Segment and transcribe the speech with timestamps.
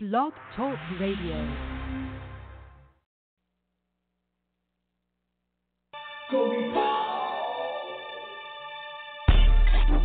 [0.00, 1.34] Blog Talk Radio.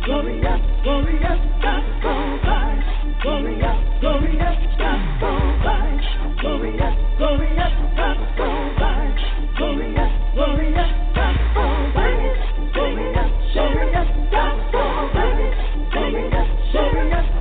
[0.04, 3.22] Glorious, glorious, gospel vibes.
[3.22, 6.40] Glorious, glorious, gospel vibes.
[6.40, 9.22] Glorious, glorious, gospel vibes.
[9.56, 12.72] Glorious, glorious, gospel vibes.
[12.74, 15.92] Glorious, glorious, gospel vibes.
[15.92, 17.33] Glorious, glorious,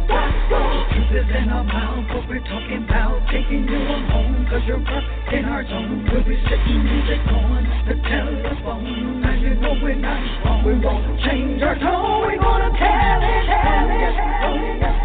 [1.13, 1.29] gospel.
[1.29, 1.63] Truth is in our
[2.07, 3.21] what we're talking about.
[3.29, 6.09] Taking you on home, cause you're up in our zone.
[6.11, 9.21] We'll be sitting music on the telephone.
[9.21, 10.65] Now you know we're not wrong.
[10.65, 12.21] We won't change our tone.
[12.21, 14.03] We're gonna tell it, tell it.
[14.03, 15.02] Glorious, glorious,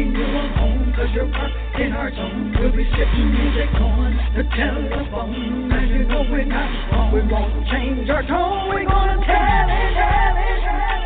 [0.00, 2.56] Taking you home, cause you're up in our zone.
[2.58, 5.68] We'll be sitting music on the telephone.
[5.68, 7.12] Now you know we're not wrong.
[7.12, 8.70] We won't change our tone.
[8.70, 10.99] We're gonna tell it, tell it, tell it.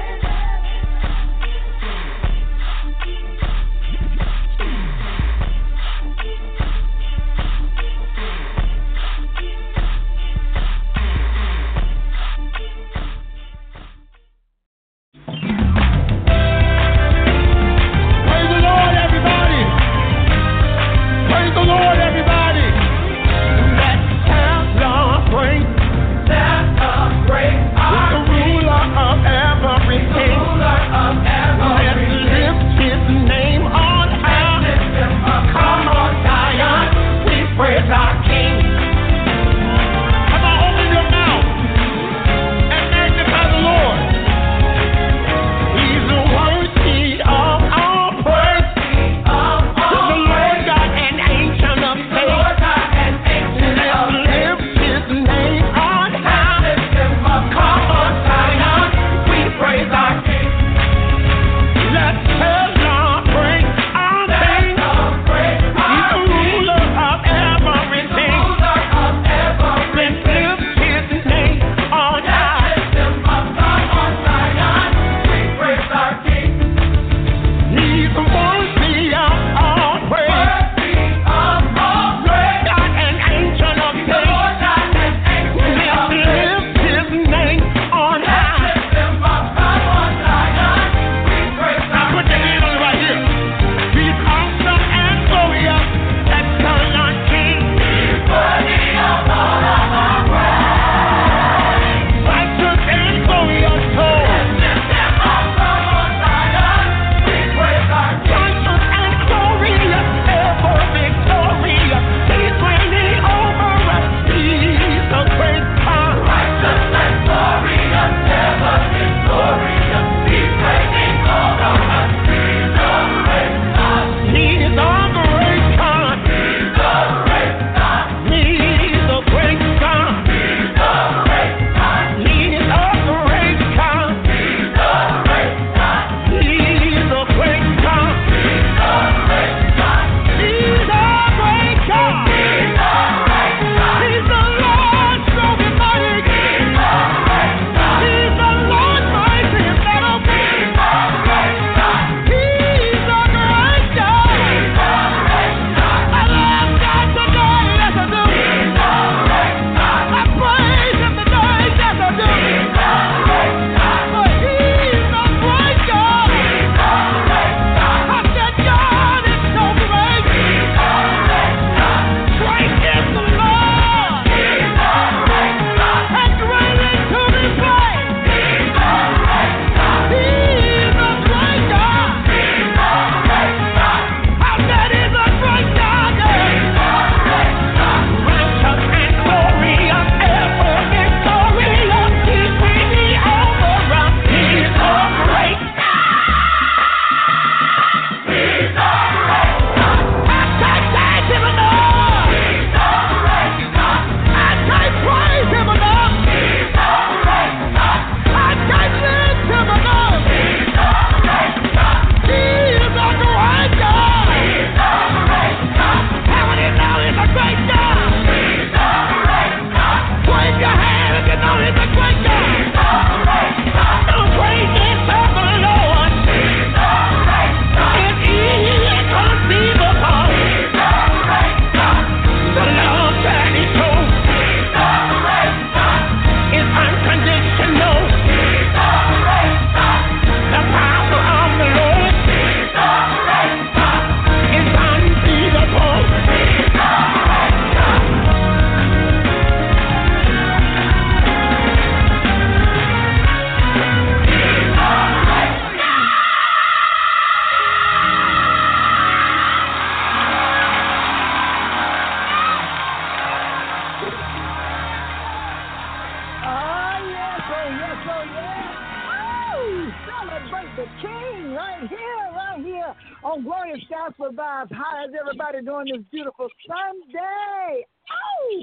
[275.55, 277.87] Everybody doing this beautiful Sunday?
[278.11, 278.61] Oh,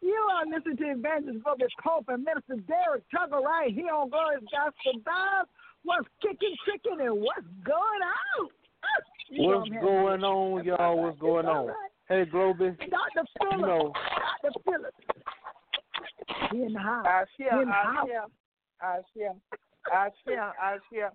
[0.00, 4.44] you are listening to Evangelist Bobby Pope and Minister Derrick Tuggle right here on Glorious
[4.52, 5.50] Gospel Vibes.
[5.82, 8.48] What's kicking, kicking, and what's going on?
[8.84, 10.76] Ah, you What's I'm going on, That's y'all?
[10.80, 11.04] all right.
[11.06, 11.66] What's going It's all on?
[11.66, 11.90] right.
[12.08, 12.78] Hey, Globee.
[12.78, 13.26] Dr.
[13.38, 13.58] Phillips.
[13.58, 13.92] You know-
[14.42, 14.60] Dr.
[14.64, 14.96] Phillips.
[16.52, 17.06] He in the house.
[17.06, 18.06] I He share, in the I house.
[18.08, 18.24] share,
[18.80, 19.34] I share,
[19.92, 21.12] I share, I share.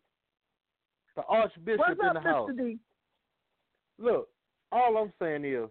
[1.16, 2.50] The Archbishop What's in up, the house.
[2.58, 2.78] D?
[4.00, 4.28] Look,
[4.74, 5.70] all I'm saying is,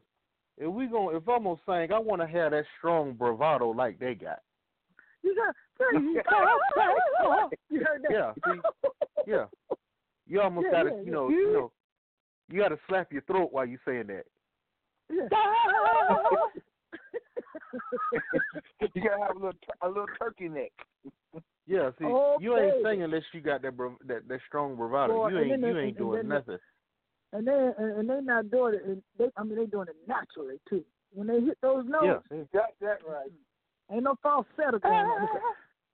[0.58, 3.99] if we going if I'm gonna sing, I want to have that strong bravado like
[3.99, 4.40] they got.
[5.22, 5.54] You got
[5.93, 8.10] you got, you heard that?
[8.10, 8.60] Yeah, see,
[9.26, 9.44] Yeah,
[10.26, 11.37] you almost Yeah, gotta, yeah, you know, yeah.
[11.37, 11.72] you know,
[12.50, 14.25] you gotta slap your throat while you saying that.
[15.10, 15.28] Yeah.
[18.94, 19.52] You gotta have a little,
[19.82, 20.72] a little turkey neck.
[21.66, 22.84] Yeah, see, Oh, you ain't baby.
[22.84, 23.76] singing unless you got that
[24.06, 25.14] that that strong bravado.
[25.14, 26.58] Boy, you ain't you ain't doing then they- nothing.
[27.32, 28.84] And they and, and they not doing it.
[28.84, 30.84] And they, I mean, they doing it naturally too.
[31.14, 33.31] When they hit those notes, Yeah, see, Got that right.
[33.93, 35.23] ain't no falsetto going on.
[35.25, 35.32] It's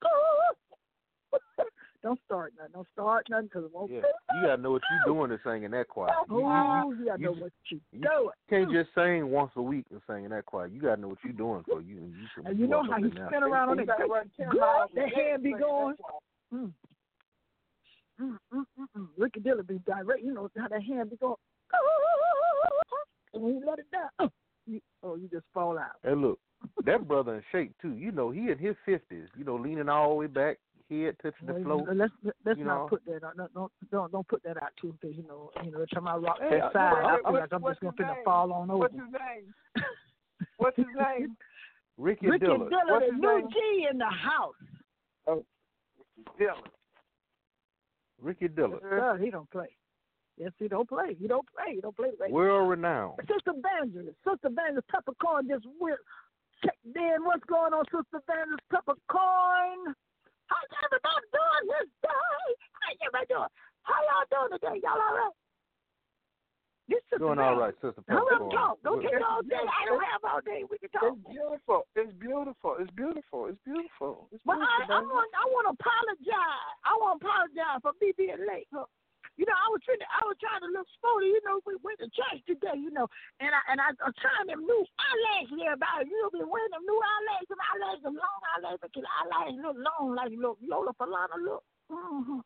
[2.00, 2.72] Don't start nothing.
[2.74, 3.90] Don't start nothing because it won't.
[3.90, 3.98] yeah,
[4.36, 6.10] you gotta know what you're doing to sing in that choir.
[6.30, 8.30] You, you, you, you gotta you know just- what you you doing.
[8.48, 10.68] can't just sing once a week and sing in that choir.
[10.68, 12.46] You gotta know what you're doing for you you can.
[12.46, 13.86] And you know how up he spin around on You it.
[13.88, 15.96] gotta run 10 Good, miles a that hand be going.
[16.54, 16.72] Mm.
[18.20, 19.06] Mm, mm, mm, mm.
[19.16, 20.22] Ricky Dillon be direct.
[20.24, 21.36] You know how that hand be going.
[23.34, 24.30] And when you let it down, oh,
[24.66, 25.96] you, oh, you just fall out.
[26.02, 26.38] Hey, look,
[26.86, 27.92] that brother in shape too.
[27.92, 29.28] You know, he in his fifties.
[29.36, 30.56] You know, leaning all the way back,
[30.88, 31.94] head touching the Well, floor.
[31.94, 32.12] let's
[32.46, 32.86] let's not know.
[32.88, 33.36] put that out.
[33.36, 36.08] Don't don't don't, don't put that out too because you know you know every time
[36.08, 38.24] I rock Hey, that side, what- I feel like I'm just gonna his finna name?
[38.24, 38.78] fall on over.
[38.78, 39.54] What's his name?
[40.56, 41.36] What's his name?
[41.98, 42.70] Ricky, Ricky Dillard.
[42.70, 43.48] Dillon, What's the his new name?
[43.50, 45.44] G in the house.
[46.40, 46.64] Dylan.
[48.20, 49.68] Ricky Dillard, Sir, he don't play.
[50.36, 51.16] Yes, he don't play.
[51.18, 51.74] He don't play.
[51.74, 52.34] He don't play radio.
[52.34, 53.18] world renowned.
[53.26, 55.98] Sister Evangelist, Sister Evangelist Peppercorn just went
[56.64, 57.22] Check in.
[57.22, 59.94] What's going on, Sister Evangelist Peppercorn?
[60.50, 62.42] How's everybody doing this day?
[62.82, 63.52] How everybody doing?
[63.86, 64.76] How y'all doing today?
[64.82, 65.36] Y'all all right?
[66.88, 67.84] This Sister Doing all Evangelist.
[67.84, 68.56] right, Sister Now let's Peppercorn.
[68.56, 68.74] talk.
[68.80, 69.60] Don't Look, take all day.
[69.60, 70.64] I don't have all day.
[70.64, 71.12] We can talk.
[71.12, 71.80] It's beautiful.
[71.92, 72.72] It's beautiful.
[72.80, 73.40] It's beautiful.
[73.52, 74.28] It's beautiful.
[74.32, 74.88] It's But beautiful.
[74.88, 76.72] I, I want I want to apologize.
[76.88, 78.72] I want to apologize for me being late.
[78.72, 78.88] Huh?
[79.36, 81.28] You know, I was trying to, I was trying to look sporty.
[81.30, 82.74] You know, we went to church today.
[82.80, 83.04] You know,
[83.44, 85.60] and I and I I'm trying them new eyelashes.
[85.60, 87.52] Everybody, you know, been wearing them new eyelashes.
[87.52, 91.62] Them eyelashes, them long eyelashes, because the eyelashes look long, like look Lola Falana look.
[91.92, 92.40] Mm-hmm.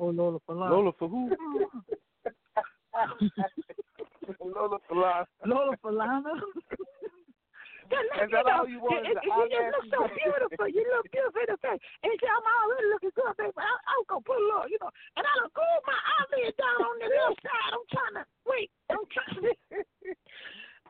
[0.00, 0.72] Oh, Lola Falana.
[0.72, 1.28] Lola for who?
[4.44, 5.26] Lola Falana.
[5.44, 6.32] Lola Falana.
[7.84, 10.66] Just let you know, all you want it- is you just look so beautiful.
[10.72, 11.82] You look beautiful in the face.
[12.00, 13.52] And you say, I'm already looking good, baby.
[13.60, 14.88] I, I was going to put a little, you know,
[15.20, 17.70] and I done glue my eyelid down on the left side.
[17.76, 19.52] I'm trying to, wait, I'm trying to.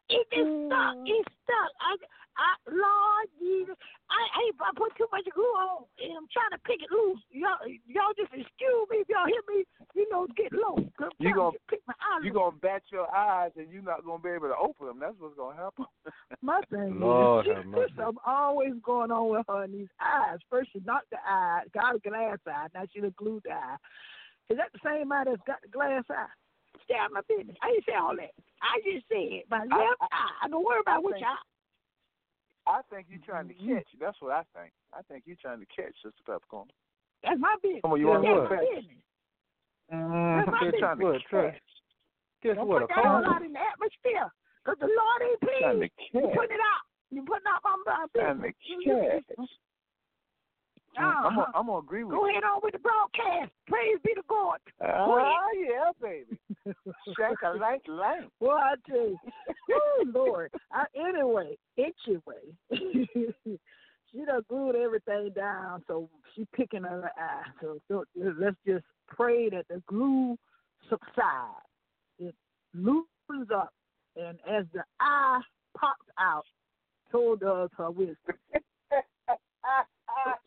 [0.09, 0.95] It just stuck.
[1.01, 1.09] Mm.
[1.09, 1.71] It stuck.
[1.81, 1.93] I,
[2.37, 3.77] I, Lord Jesus,
[4.11, 7.23] I, I, I put too much glue on, and I'm trying to pick it loose.
[7.31, 10.75] Y'all, y'all just excuse me if y'all hear me, you know, get low.
[10.99, 12.25] 'cause I'm You gonna- pick my eyes.
[12.25, 14.99] You're gonna bat your eyes and you're not gonna be able to open them.
[14.99, 15.87] That's what's gonna happen.
[16.43, 17.95] My thing Lord is, have mercy.
[18.03, 20.39] I'm always going on with her in these eyes.
[20.51, 23.77] First she knocked the eye, got a glass eye, now she done glued eye.
[24.51, 26.27] Is that the same eye that's got the glass eye?
[26.83, 27.57] Stay out of my business.
[27.63, 28.35] I didn't say all that.
[28.61, 30.49] I just said my left I- eye.
[30.51, 31.45] Don't worry about I which think- eye.
[32.67, 33.77] I think you're trying to Mhm.
[33.77, 33.89] catch.
[34.01, 34.73] That's what I think.
[34.93, 36.71] I think you're trying to catch Sister Peppercorn.
[37.23, 37.83] That's my business.
[37.83, 38.51] Come on, you want That's what?
[38.51, 39.03] my business.
[39.93, 40.81] Mm, my you're business.
[40.81, 41.63] trying to What, catch.
[42.43, 42.81] Guess Don't what?
[42.83, 43.33] put that all phone?
[43.35, 44.33] out in the atmosphere.
[44.65, 45.93] Because the Lord ain't pleased.
[46.15, 46.35] You catch.
[46.37, 46.83] putting it out.
[47.11, 49.51] You putting out my, my Trying to You- you- catch.
[50.97, 51.29] Uh-huh.
[51.29, 52.33] I'm gonna, I'm gonna agree with Go you.
[52.33, 53.53] ahead on with the broadcast.
[53.67, 54.59] Praise be to God.
[54.83, 56.39] Ah, yeah, baby.
[57.17, 58.29] Shake a light light.
[58.41, 59.19] Well, I tell you,
[59.73, 60.51] oh Lord.
[60.73, 62.55] I, anyway, anyway,
[64.13, 67.51] she done glued everything down, so she picking her eye.
[67.61, 70.37] So, so let's just pray that the glue
[70.89, 71.67] subsides.
[72.19, 72.35] It
[72.73, 73.73] loosens up,
[74.17, 75.41] and as the eye
[75.77, 76.45] pops out,
[77.11, 78.17] so does her wisdom.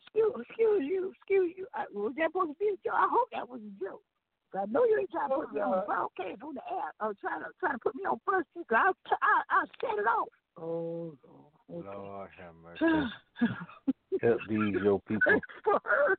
[0.08, 1.66] excuse, excuse you, excuse you.
[1.74, 2.96] I, was that supposed to be a joke?
[2.96, 4.02] I hope that was a joke.
[4.50, 6.88] 'Cause I know you ain't trying to put me on broadcast on the uh, air.
[7.00, 8.48] I'm trying to trying to put me on first.
[8.56, 8.88] Cause I
[9.20, 10.28] I I set it off.
[10.56, 11.84] Oh Lord.
[11.84, 11.96] Okay.
[11.98, 13.12] Lord have mercy.
[14.22, 15.20] Help these your people.
[15.20, 16.16] Pray for her.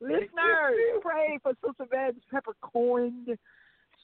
[0.00, 3.26] Listeners, pray for Sister Evangelist Peppercorn.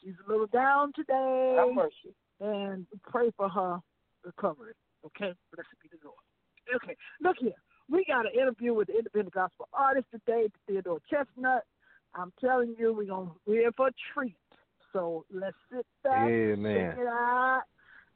[0.03, 2.15] She's a little down today, Have mercy.
[2.41, 3.79] and pray for her
[4.25, 4.73] recovery.
[5.07, 6.19] Okay, blessed be the Lord.
[6.83, 7.55] Okay, look here.
[7.91, 11.61] We got an interview with the independent gospel artist today, Theodore Chestnutt.
[12.15, 14.37] I'm telling you, we're gonna we're in for a treat.
[14.93, 16.93] So let's sit back, Amen.
[16.93, 17.63] check it out.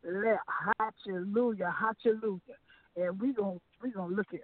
[0.04, 0.38] Let
[0.78, 2.40] hallelujah, hallelujah,
[2.96, 4.40] and we gonna we gonna look here.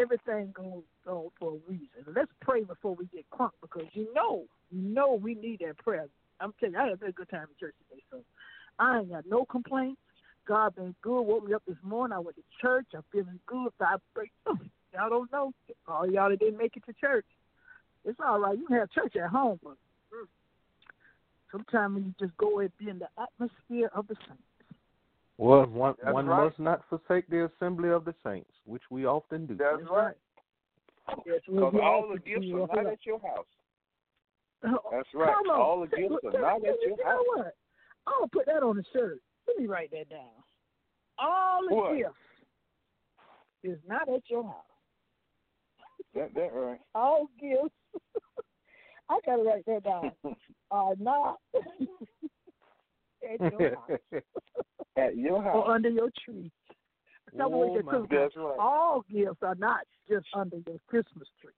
[0.00, 2.14] Everything goes on for a reason.
[2.14, 6.06] Let's pray before we get crunk because you know, you know, we need that prayer.
[6.40, 8.18] I'm telling you, I had a very good time in church today, so
[8.78, 10.00] I ain't got no complaints.
[10.46, 11.22] God been good.
[11.22, 12.14] Woke me up this morning.
[12.16, 12.86] I went to church.
[12.94, 13.70] I'm feeling good.
[13.78, 14.30] So I pray.
[14.46, 15.52] Y'all don't know.
[15.86, 17.26] All y'all that didn't make it to church.
[18.04, 18.58] It's all right.
[18.58, 19.76] You can have church at home, but
[20.12, 20.26] mm,
[21.50, 24.42] sometimes you just go and be in the atmosphere of the saints.
[25.38, 26.44] Well, one That's one right.
[26.44, 29.54] must not forsake the assembly of the saints, which we often do.
[29.54, 30.16] That's right.
[31.26, 32.62] Yes, Because be all the gifts you.
[32.62, 33.46] are not at your house.
[34.64, 35.34] Oh, That's right.
[35.52, 37.24] All the gifts look, are not at your know house.
[37.34, 37.54] what?
[38.06, 39.18] I'll put that on the shirt.
[39.48, 40.30] Let me write that down.
[41.18, 41.96] All the What?
[41.96, 42.14] gifts
[43.64, 44.54] is not at your house.
[46.14, 46.80] That that right.
[46.94, 47.74] All gifts.
[49.08, 50.12] I gotta write that down.
[50.70, 51.38] Are not
[53.22, 54.22] at your house
[54.96, 55.54] at your house.
[55.56, 56.50] or under your tree.
[57.40, 58.58] Oh, Christmas- That's right.
[58.58, 61.52] All gifts are not just under your Christmas tree.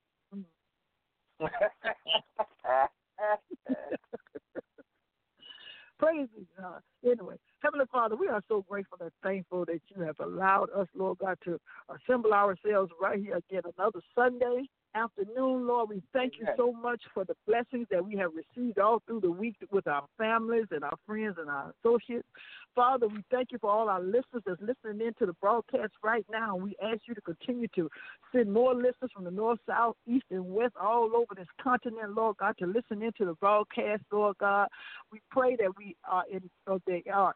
[6.12, 6.82] Be God.
[7.04, 10.88] Uh, anyway, Heavenly Father, we are so grateful and thankful that you have allowed us,
[10.94, 11.58] Lord God, to
[11.88, 15.88] assemble ourselves right here again another Sunday afternoon, Lord.
[15.88, 19.30] We thank you so much for the blessings that we have received all through the
[19.30, 22.26] week with our families and our friends and our associates.
[22.74, 26.24] Father, we thank you for all our listeners that's listening in to the broadcast right
[26.30, 26.56] now.
[26.56, 27.88] We ask you to continue to
[28.34, 32.36] send more listeners from the north, south, east, and west all over this continent, Lord
[32.38, 34.68] God, to listen into the broadcast, Lord God.
[35.12, 37.34] We pray that we are in, or they are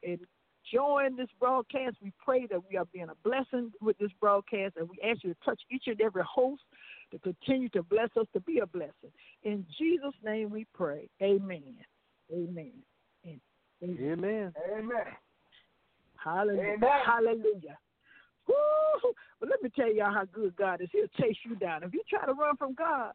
[0.73, 1.97] enjoying this broadcast.
[2.03, 5.35] We pray that we are being a blessing with this broadcast, and we ask you
[5.35, 6.63] to touch each and every host
[7.13, 9.13] to continue to bless us to be a blessing.
[9.43, 11.09] In Jesus' name we pray.
[11.23, 11.77] Amen.
[12.33, 12.73] Amen.
[13.25, 13.41] Amen.
[13.83, 14.53] Amen.
[14.73, 15.03] Amen.
[16.23, 16.75] Hallelujah.
[16.75, 16.91] Amen.
[17.07, 17.79] Hallelujah.
[18.49, 19.13] Woo!
[19.41, 20.89] But let me tell y'all how good God is.
[20.93, 21.85] He'll chase you down.
[21.85, 23.13] If you try to run from God,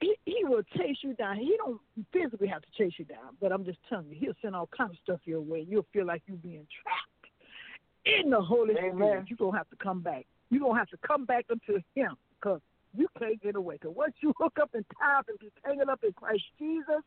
[0.00, 1.36] he, he will chase you down.
[1.36, 1.80] He don't
[2.12, 4.92] physically have to chase you down, but I'm just telling you, he'll send all kinds
[4.92, 5.66] of stuff your way.
[5.68, 8.96] You'll feel like you're being trapped in the Holy Amen.
[8.96, 9.24] Spirit.
[9.28, 10.26] You're going to have to come back.
[10.50, 12.60] You're going to have to come back unto him because
[12.96, 13.76] you can't get away.
[13.80, 17.04] Because once you hook up and tie up and be tangled up in Christ Jesus,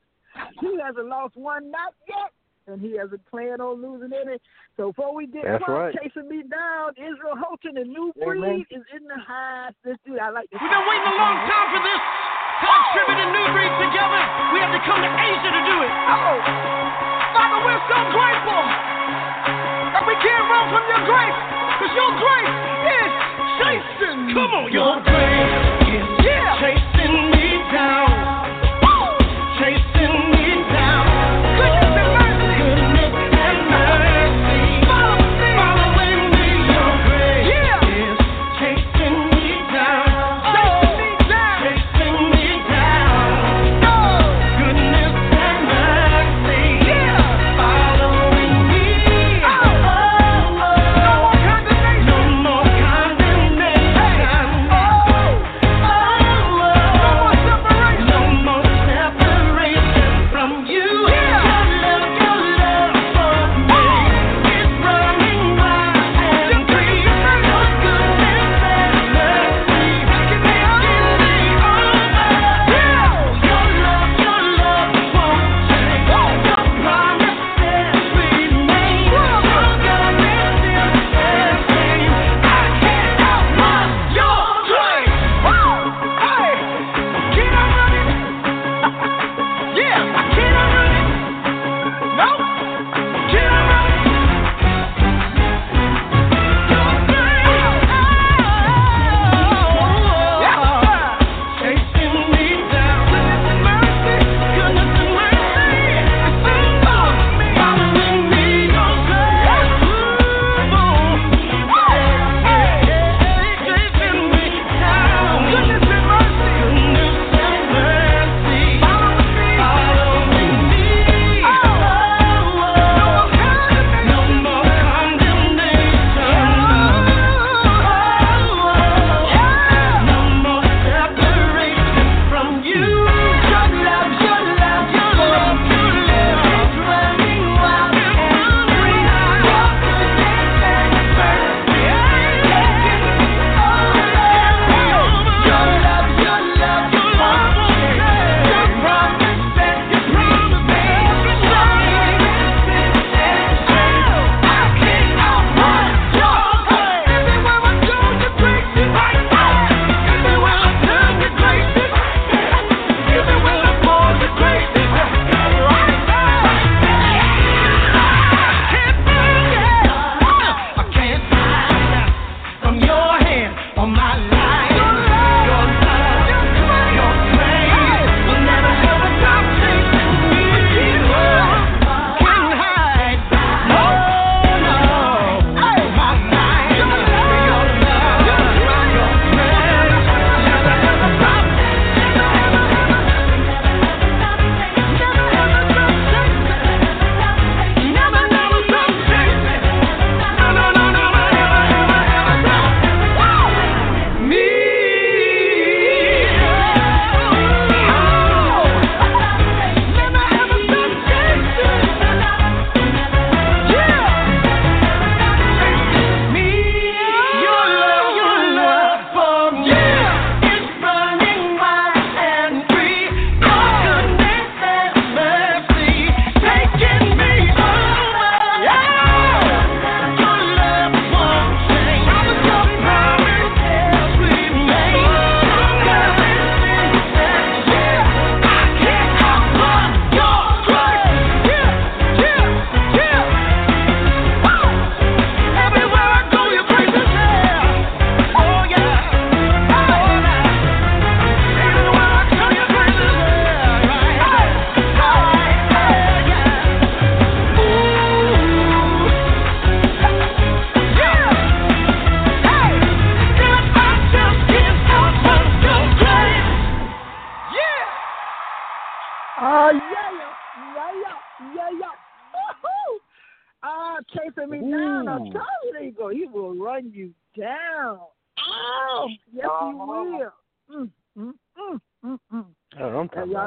[0.62, 2.32] he hasn't lost one, not yet.
[2.66, 4.38] And he hasn't planned on losing any.
[4.78, 5.96] So before we get That's caught right.
[6.02, 8.40] chasing me down, Israel Houghton and New Amen.
[8.40, 9.74] Breed is in the house.
[9.84, 10.20] This dude.
[10.20, 10.62] I like this.
[10.62, 12.23] We've been waiting a long time for this.
[12.94, 14.22] And New Breed together.
[14.54, 15.92] We have to come to Asia to do it.
[16.14, 16.38] Oh,
[17.34, 18.64] Father, we're so grateful
[19.98, 21.40] that we can't run from your grace,
[21.74, 22.54] because your grace
[22.86, 23.12] is
[23.58, 24.20] chasing.
[24.38, 26.93] Come on, your grace is chasing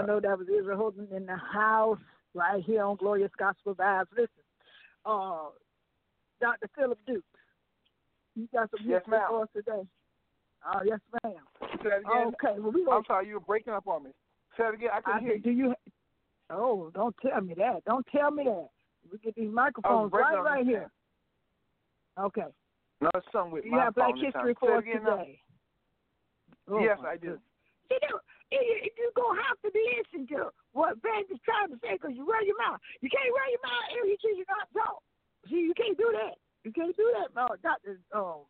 [0.06, 1.98] y'all know that was Israel Houghton in the house
[2.34, 4.06] right here on Glorious Gospel Vibes.
[4.12, 4.28] Listen,
[5.04, 5.48] uh,
[6.40, 6.68] Dr.
[6.76, 7.24] Phillip Duke,
[8.34, 9.86] you got some Yes, history for us today.
[10.66, 11.34] Oh, yes, ma'am.
[11.82, 12.32] Say that again.
[12.34, 14.10] Okay, well, we gonna I'm sorry, you were breaking up on me.
[14.56, 14.90] Say it again.
[14.92, 15.52] I I couldn't hear said, you.
[15.52, 15.74] do you?
[16.50, 17.84] Oh, don't tell me that.
[17.86, 18.68] Don't tell me that.
[19.10, 20.90] We get these microphones right, right here.
[22.18, 22.46] Okay.
[23.00, 25.40] No, it's something with Do my you have Black History for us today?
[26.68, 27.26] Oh, yes, I do.
[27.26, 27.40] goodness.
[27.88, 27.96] See,
[28.52, 32.14] you you you gonna have to listen to what Ben is trying to say because
[32.14, 32.80] you run your mouth.
[33.00, 35.02] You can't run your mouth every time you not talk.
[35.48, 36.36] See, you can't do that.
[36.64, 37.98] You can't do that, no, Doctor.
[38.14, 38.46] Um,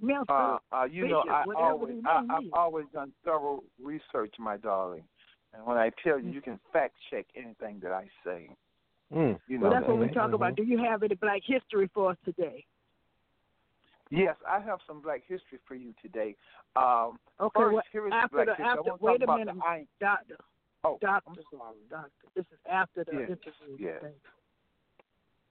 [0.00, 0.26] Milton.
[0.28, 5.04] Uh, uh, you know, I always, I, I've always done thorough research, my darling.
[5.52, 8.48] And when I tell you, you can fact check anything that I say.
[9.14, 9.38] Mm.
[9.48, 9.90] You know well, that's that.
[9.90, 10.52] what we talk about.
[10.52, 10.56] mhm.
[10.56, 12.64] Do you have any Black History for us today?
[14.10, 16.36] Yes, I have some Black history for you today.
[16.76, 18.78] Um, Okay, first, well, here is after Black the history.
[18.78, 19.86] After wait a minute, the.
[20.00, 20.36] Doctor.
[20.84, 21.30] Oh, Doctor.
[21.30, 21.82] I'm sorry.
[21.90, 22.26] Doctor.
[22.36, 23.76] This is after the Yes, interview.
[23.78, 24.02] yes.
[24.02, 24.10] You.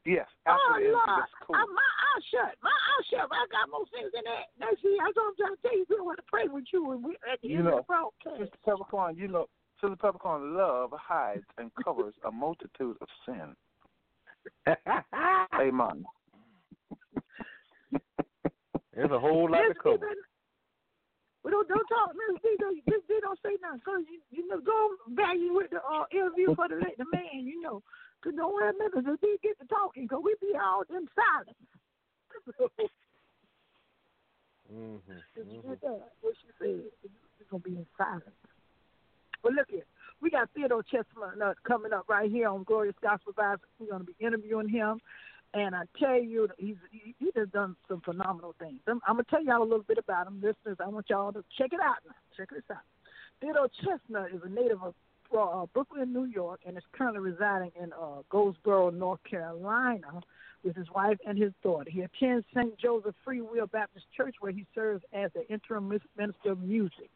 [0.06, 1.20] Yes, after oh, Lord.
[1.20, 1.56] that's cool.
[1.56, 2.56] Uh, my eyes shut.
[2.62, 3.24] My eyes shut.
[3.32, 4.52] I got more things than that.
[4.60, 5.86] That's see, that's what I'm trying to tell you.
[5.89, 7.88] We don't want to pray with you when we, at the You end know, of
[7.88, 8.39] the broadcast.
[8.39, 9.48] Sister Peppercorn, you know,
[9.80, 13.56] Sister Peppercorn, love hides and covers a multitude of sin.
[15.56, 16.04] Amen.
[18.95, 20.10] There's a whole lot to Miss cover.
[21.43, 22.56] We don't don't talk, Miss D.
[22.60, 23.19] Don't Miss D.
[23.21, 26.69] Don't say nothing, cause you you know go back you with the uh, interview for
[26.69, 27.43] the the man.
[27.43, 27.82] You know,
[28.23, 29.38] cause don't Miss D.
[29.41, 31.58] Get to talking, cause we be all in silence.
[34.71, 35.12] Mm-hmm.
[35.51, 36.13] You get that?
[36.21, 36.82] What she said?
[37.03, 38.23] It's gonna be in silence.
[39.43, 39.86] Well, look here.
[40.21, 43.60] We got Theodore Chestnutt coming up right here on Glorious Gospel Vibes.
[43.77, 45.01] We're gonna be interviewing him,
[45.54, 48.80] and I tell you, he's he, has done some phenomenal things.
[48.88, 50.78] I'm, I'm gonna tell y'all a little bit about him, listeners.
[50.84, 51.98] I want y'all to check it out.
[52.06, 52.16] Now.
[52.36, 52.82] Check this out.
[53.39, 54.94] Theodore Chestnutt is a native of
[55.38, 60.22] uh, Brooklyn, New York, and is currently residing in uh, Goldsboro, North Carolina,
[60.63, 61.89] with his wife and his daughter.
[61.89, 62.78] He attends St.
[62.80, 67.10] Joseph Free Will Baptist Church, where he serves as the interim minister of music.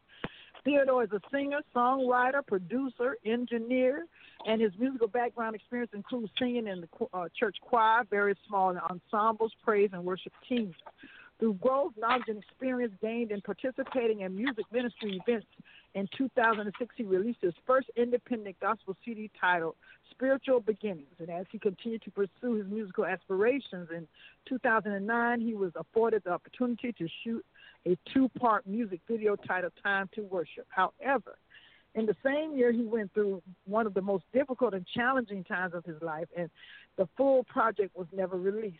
[0.67, 4.05] Theodore is a singer, songwriter, producer, engineer,
[4.45, 9.53] and his musical background experience includes singing in the uh, church choir, various small ensembles,
[9.63, 10.75] praise, and worship teams.
[11.39, 15.47] Through growth, knowledge, and experience gained in participating in music ministry events,
[15.95, 19.75] in 2006 he released his first independent gospel CD titled
[20.11, 21.15] Spiritual Beginnings.
[21.19, 24.05] And as he continued to pursue his musical aspirations, in
[24.49, 27.45] 2009 he was afforded the opportunity to shoot
[27.87, 30.67] a two part music video titled Time to Worship.
[30.67, 31.37] However,
[31.95, 35.73] in the same year, he went through one of the most difficult and challenging times
[35.73, 36.49] of his life, and
[36.97, 38.77] the full project was never released.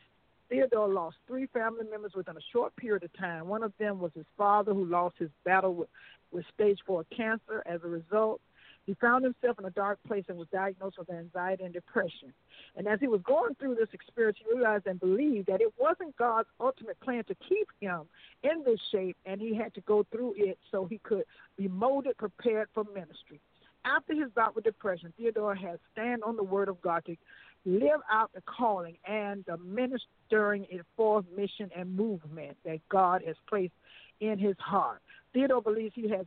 [0.50, 3.48] Theodore lost three family members within a short period of time.
[3.48, 5.90] One of them was his father, who lost his battle with,
[6.32, 7.64] with stage four cancer.
[7.66, 8.42] As a result,
[8.88, 12.34] he found himself in a dark place and was diagnosed with anxiety and depression.
[12.78, 16.16] And as he was going through this experience, he realized and believed that it wasn't
[16.16, 18.04] God's ultimate plan to keep him
[18.44, 21.26] in this shape, and he had to go through it so he could
[21.58, 23.42] be molded, prepared for ministry.
[23.84, 27.18] After his bout with depression, Theodore has stand on the word of God to
[27.66, 33.36] live out the calling and the ministering it forth mission and movement that God has
[33.50, 33.74] placed
[34.22, 35.02] in his heart.
[35.34, 36.26] Theodore believes he has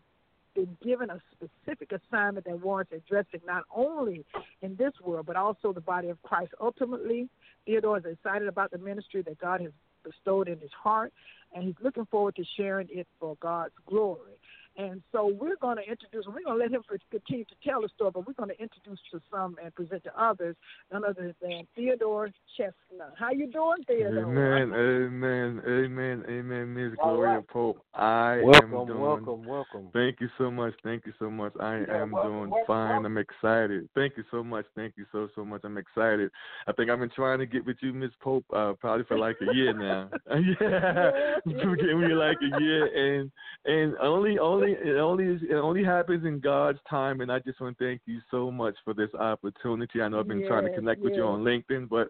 [0.54, 4.24] been given a specific assignment that warrants addressing not only
[4.62, 6.52] in this world but also the body of Christ.
[6.60, 7.28] Ultimately,
[7.66, 9.70] Theodore is excited about the ministry that God has
[10.04, 11.12] bestowed in his heart,
[11.54, 14.39] and he's looking forward to sharing it for God's glory.
[14.80, 17.88] And so we're going to introduce, we're going to let him continue to tell the
[17.94, 20.56] story, but we're going to introduce to some and present to others
[20.90, 23.12] none other than Theodore Chestnutt.
[23.18, 24.24] How you doing, Theodore?
[24.24, 27.48] Amen, amen, amen, amen, Miss Gloria right.
[27.48, 27.84] Pope.
[27.94, 29.00] I am Welcome, doing.
[29.00, 29.88] welcome, welcome.
[29.92, 30.72] Thank you so much.
[30.82, 31.52] Thank you so much.
[31.60, 32.88] I Yeah, am welcome, doing welcome, fine.
[32.88, 33.04] welcome.
[33.04, 33.88] I'm excited.
[33.94, 34.64] Thank you so much.
[34.74, 35.60] Thank you so so much.
[35.64, 36.30] I'm excited.
[36.66, 39.36] I think I've been trying to get with you, Miss Pope, uh, probably for like
[39.42, 40.08] a year now.
[40.30, 41.10] yeah,
[41.44, 43.30] we're getting me like a year, and
[43.64, 47.20] and only only it only is it only happens in God's time.
[47.20, 50.00] And I just want to thank you so much for this opportunity.
[50.00, 52.08] I know I've been trying to Yes, connect with you on LinkedIn, but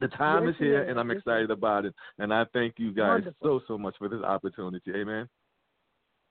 [0.00, 1.94] the time Yes, is here, yes, and I'm yes, excited about it.
[2.18, 3.34] And I thank you guys Wonderful.
[3.42, 4.92] so so much for this opportunity.
[4.94, 5.28] Amen.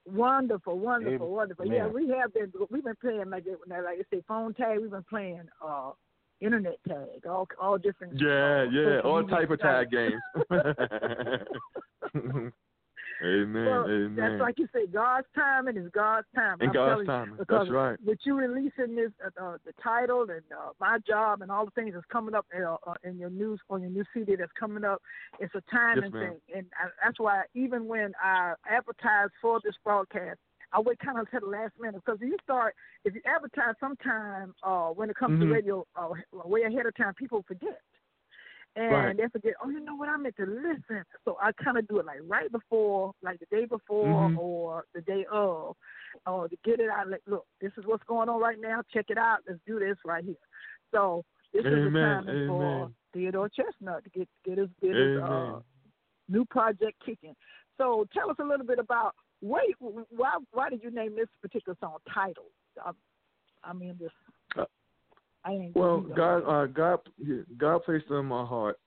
[0.06, 1.36] Wonderful, wonderful, Amen.
[1.36, 1.66] wonderful.
[1.66, 4.80] Yeah, we have been we've been playing like it- like I say phone tag.
[4.80, 5.92] We've been playing uh
[6.40, 8.20] internet tag, all all different.
[8.20, 10.20] Yeah, uh, yeah, all type of tag games.
[13.24, 13.66] Amen.
[13.66, 14.16] Well, Amen.
[14.16, 16.62] That's like you say, God's timing is God's timing.
[16.62, 17.46] In I'm God's telling you, timing.
[17.48, 17.98] That's right.
[18.04, 21.70] With you releasing this, uh, uh, the title and uh, my job and all the
[21.72, 24.84] things that's coming up uh, uh, in your news on your new CD that's coming
[24.84, 25.00] up,
[25.38, 29.74] it's a timing Yes, thing, and I, that's why even when I advertise for this
[29.84, 30.38] broadcast.
[30.74, 33.74] I wait kind of to the last minute because if you start, if you advertise
[33.78, 35.40] sometime uh, when it comes Mhm.
[35.40, 36.08] to radio uh,
[36.46, 37.82] way ahead of time, people forget
[38.76, 39.16] and Right.
[39.16, 41.04] they forget, oh, you know what, I meant to listen.
[41.24, 44.38] So I kind of do it like right before, like the day before Mhm.
[44.38, 45.76] or the day of,
[46.26, 47.08] or to get it out.
[47.08, 48.82] Like, look, this is what's going on right now.
[48.92, 49.40] Check it out.
[49.46, 50.36] Let's do this right here.
[50.90, 52.90] So this is the Amen, time for.
[53.12, 55.60] Theodore Chestnutt to get get his get his uh,
[56.28, 57.36] new project kicking.
[57.76, 61.76] So tell us a little bit about why why why did you name this particular
[61.78, 62.46] song title?
[62.82, 62.92] I,
[63.64, 64.10] I mean, this.
[65.44, 66.00] I ain't Well.
[66.00, 67.00] God, uh, God,
[67.56, 68.78] God placed it in my heart,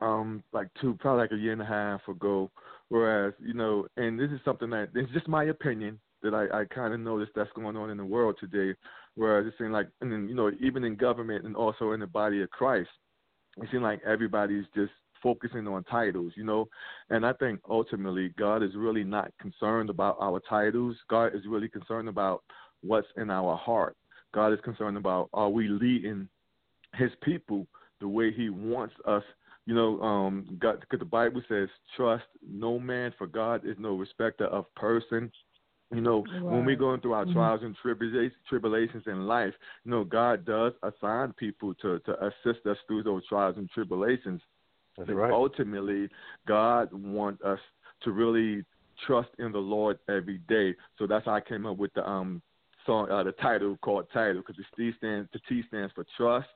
[0.00, 2.50] um, like two, probably like a year and a half ago.
[2.88, 6.64] Whereas, you know, and this is something that it's just my opinion that I, I
[6.66, 8.76] kind of noticed that's going on in the world today.
[9.14, 12.06] Whereas it seems like, and then, you know, even in government and also in the
[12.06, 12.90] body of Christ,
[13.56, 16.68] it seems like everybody's just focusing on titles, you know.
[17.10, 20.96] And I think ultimately God is really not concerned about our titles.
[21.08, 22.42] God is really concerned about
[22.82, 23.96] what's in our heart.
[24.34, 26.28] God is concerned about are we leading
[26.94, 27.66] his people
[28.00, 29.22] the way he wants us?
[29.66, 33.96] You know um god because the bible says trust no man for god is no
[33.96, 35.30] respecter of person.
[35.92, 37.32] You know when we're going through our Mhm.
[37.32, 42.66] trials and tribulations tribulations in life you know god does assign people to to assist
[42.66, 44.40] us through those trials and tribulations.
[44.96, 45.30] That's but right.
[45.30, 46.08] ultimately
[46.46, 47.60] god wants us
[48.02, 48.64] to really
[49.06, 50.74] trust in the lord every day.
[50.98, 52.42] So that's how i came up with the um
[52.86, 56.48] song uh the title called title because the t stands the t stands for trust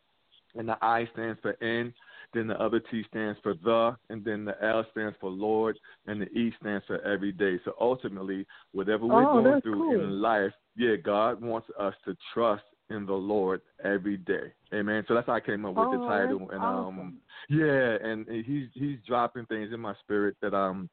[0.54, 1.92] and the I stands for in,
[2.32, 6.20] then the other T stands for the, and then the L stands for Lord, and
[6.20, 7.58] the E stands for every day.
[7.64, 9.94] So ultimately, whatever we're Oh, going through cool.
[9.94, 14.52] in life, yeah, God wants us to trust in the Lord every day.
[14.72, 15.04] Amen.
[15.08, 16.98] So that's how I came up with the Oh, title, and awesome.
[17.00, 20.88] um, yeah, and he's he's dropping things in my spirit that um.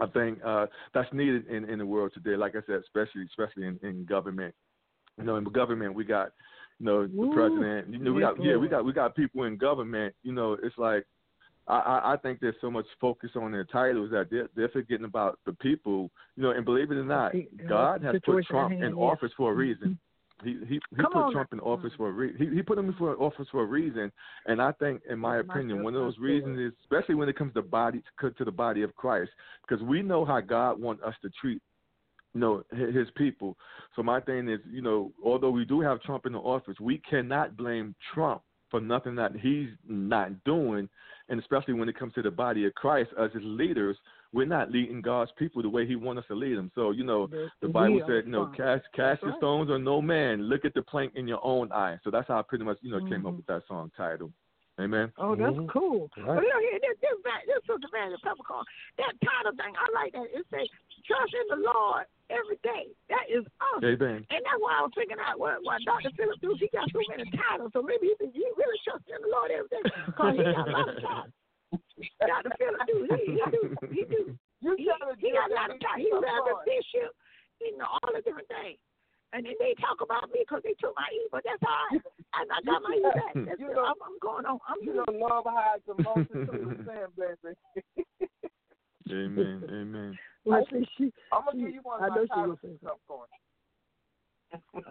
[0.00, 2.36] I think uh, that's needed in, in the world today.
[2.36, 4.54] Like I said, especially especially in, in government.
[5.18, 6.32] You know, in government we got
[6.78, 7.34] you know, the Woo.
[7.34, 7.92] president.
[7.92, 10.14] You know, we got yeah, we got we got people in government.
[10.22, 11.06] You know, it's like
[11.68, 15.04] I, I I think there's so much focus on their titles that they're they're forgetting
[15.04, 16.10] about the people.
[16.36, 17.32] You know, and believe it or not,
[17.68, 19.98] God has put Trump in office for a reason.
[20.42, 22.36] He he he Come put on Trump in office for a reason.
[22.38, 24.10] He he put him in for office for a reason,
[24.46, 27.54] and I think, in my opinion, one of those reasons is especially when it comes
[27.54, 29.30] to body to the body of Christ,
[29.66, 31.60] because we know how God wants us to treat
[32.34, 33.56] you know his people.
[33.96, 36.98] So my thing is, you know, although we do have Trump in the office, we
[36.98, 40.88] cannot blame Trump for nothing that he's not doing,
[41.28, 43.96] and especially when it comes to the body of Christ us as his leaders,
[44.32, 46.70] we're not leading God's people the way He wants us to lead them.
[46.74, 48.80] So you know, The- the Bible said, you know, responsible.
[48.80, 49.38] cast cast your right.
[49.40, 50.42] stones on no man.
[50.48, 51.98] Look at the plank in your own eye.
[52.04, 53.36] So that's how I pretty much, you know, came up Mhm.
[53.38, 54.32] with that song title.
[54.80, 55.12] Amen.
[55.18, 55.68] Oh, that's Mhm.
[55.68, 56.08] cool.
[56.16, 56.26] Right.
[56.26, 58.64] But look here, this this Van- this Sister Vanity Peppercorn,
[58.96, 60.24] that title thing, I like that.
[60.32, 60.68] It says
[61.04, 62.88] trust in the Lord every day.
[63.08, 63.84] That is awesome.
[63.84, 64.24] Amen.
[64.30, 66.10] And that's why I was figuring out what, what Dr.
[66.16, 66.54] Philip do.
[66.54, 69.68] He got so many titles, so maybe he, he really trusts in the Lord every
[69.68, 71.32] day because he got a lot of titles.
[72.20, 72.50] Dr.
[72.58, 73.06] Philip do.
[73.10, 73.60] He, he do.
[73.92, 74.20] He do.
[74.60, 76.04] You He, he got a lot of nigga titles.
[76.04, 76.68] He some Reverend.
[76.68, 77.16] Bishop,
[77.64, 78.76] you know, all the different things.
[79.32, 82.04] And then they talk about me because they took my E, but that's all right.
[82.36, 83.32] I, I got my E back.
[83.48, 84.60] That's You know- I'm, I'm going on.
[84.68, 87.56] I'm You know, love hides the multitude of sin, baby.
[89.08, 89.64] Amen.
[89.70, 90.18] Amen.
[90.44, 92.58] Well, see, she, I'm gonna she, give you one I of know my she titles
[92.62, 93.28] will say for popcorn.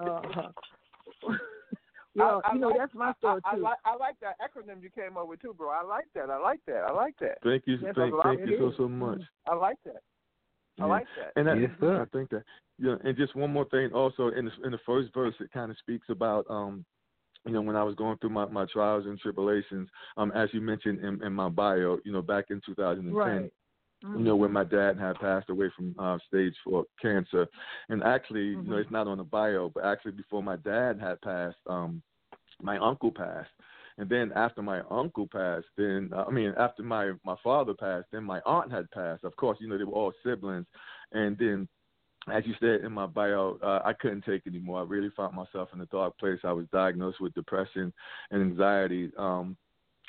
[0.01, 0.49] Uh-huh.
[2.15, 3.61] Well, I, I you know, like, that's my story I, I, too.
[3.61, 5.69] like I like that acronym you came up with too, bro.
[5.69, 6.29] I like that.
[6.29, 6.85] I like that.
[6.87, 7.37] I like that.
[7.43, 7.77] Thank you.
[7.81, 9.21] Yes, thank thank you so so much.
[9.47, 10.01] I like that.
[10.79, 10.85] I Yeah.
[10.85, 11.39] like that.
[11.39, 12.01] And I, Yes, sir.
[12.01, 12.43] I think that
[12.77, 15.69] yeah, and just one more thing also in the in the first verse it kind
[15.69, 16.85] of speaks about um
[17.45, 20.61] you know when I was going through my my trials and tribulations um as you
[20.61, 23.51] mentioned in, in my bio you know back in 2010 Right.
[24.01, 27.47] You know when my dad had passed away from uh stage 4 cancer
[27.89, 28.81] and actually you know Mhm.
[28.81, 32.01] it's not on the bio but actually before my dad had passed um
[32.61, 33.49] my uncle passed
[33.97, 38.07] and then after my uncle passed then uh, i mean after my my father passed
[38.11, 40.65] then my aunt had passed of course you know they were all siblings
[41.11, 41.67] and then
[42.31, 44.81] as you said in my bio, uh, I couldn't take anymore.
[44.81, 46.39] I really found myself in a dark place.
[46.43, 47.91] I was diagnosed with depression
[48.29, 49.11] and anxiety.
[49.17, 49.57] Um,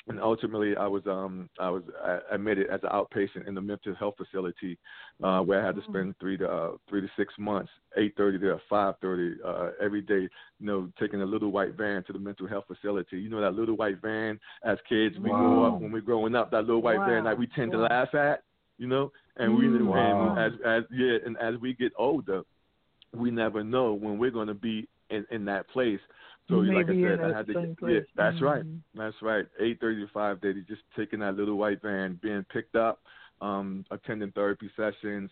[0.07, 1.83] and ultimately, I was um, I was
[2.31, 4.77] admitted as an outpatient in the mental health facility,
[5.23, 8.39] uh, where I had to spend three to uh, three to six months, eight thirty
[8.39, 10.27] to five thirty uh, every day.
[10.59, 13.19] You know, taking a little white van to the mental health facility.
[13.19, 14.39] You know that little white van.
[14.63, 16.51] As kids, we grow up when we're growing up.
[16.51, 18.43] That little white van that we tend to laugh at.
[18.77, 20.33] You know, And we Mm, Wow.
[20.35, 22.41] and as as yeah, and as we get older,
[23.15, 25.99] we never know when we're going to be in in that place.
[26.51, 28.63] So like I said, I had to same yeah, that's right.
[28.63, 28.81] Mhm.
[28.93, 29.45] That's right.
[29.59, 33.01] Eight thirty to five thirty, just taking that little white van, being picked up,
[33.41, 35.31] um, attending therapy sessions,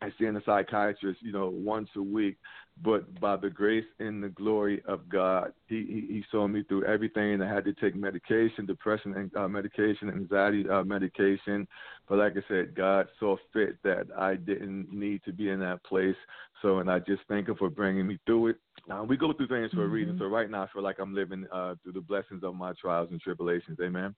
[0.00, 2.36] and seeing a psychiatrist, you know, once a week.
[2.82, 6.84] But by the grace and the glory of God, He He, he saw me through
[6.84, 7.42] everything.
[7.42, 11.66] I had to take medication, depression and uh, medication, anxiety uh, medication.
[12.08, 15.84] But like I said, God saw fit that I didn't need to be in that
[15.84, 16.16] place.
[16.62, 18.56] So, and I just thank Him for bringing me through it.
[18.90, 20.14] Uh, we go through things for a reason.
[20.14, 20.18] Mhm.
[20.18, 23.10] So right now, I feel like I'm living uh, through the blessings of my trials
[23.10, 23.78] and tribulations.
[23.80, 24.14] Amen.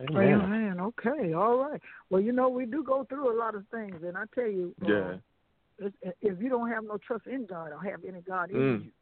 [0.00, 0.40] Amen.
[0.40, 0.80] Amen.
[0.80, 1.32] Okay.
[1.32, 1.80] All right.
[2.10, 4.74] Well, you know, we do go through a lot of things, and I tell you,
[4.82, 5.16] uh, Yeah.
[5.78, 8.84] if, if you don't have no trust in God or have any God in Mm.
[8.84, 8.92] you,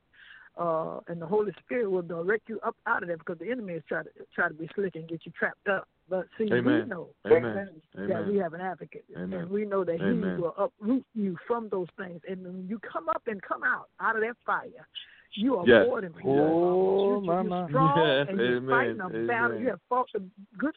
[0.56, 3.74] uh, and the Holy Spirit will direct you up out of there because the enemy
[3.74, 5.88] is trying to try to be slick and get you trapped up.
[6.10, 7.70] But see, we know Amen.
[7.94, 8.28] that Amen.
[8.28, 9.42] we have an advocate, Amen.
[9.42, 10.34] and we know that Amen.
[10.34, 12.20] He will uproot you from those things.
[12.28, 14.88] And when you come up and come out out of that fire,
[15.34, 15.86] you are Yes.
[15.86, 16.56] more than victorious.
[16.56, 19.60] Oh, you, my, you're strong, Yes, and you're amen, fighting a battle.
[19.60, 20.22] You have fought the
[20.58, 20.74] good.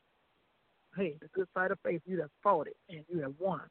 [0.95, 2.03] Hey, the good fight of faith.
[2.05, 3.61] You have fought it, and you have won.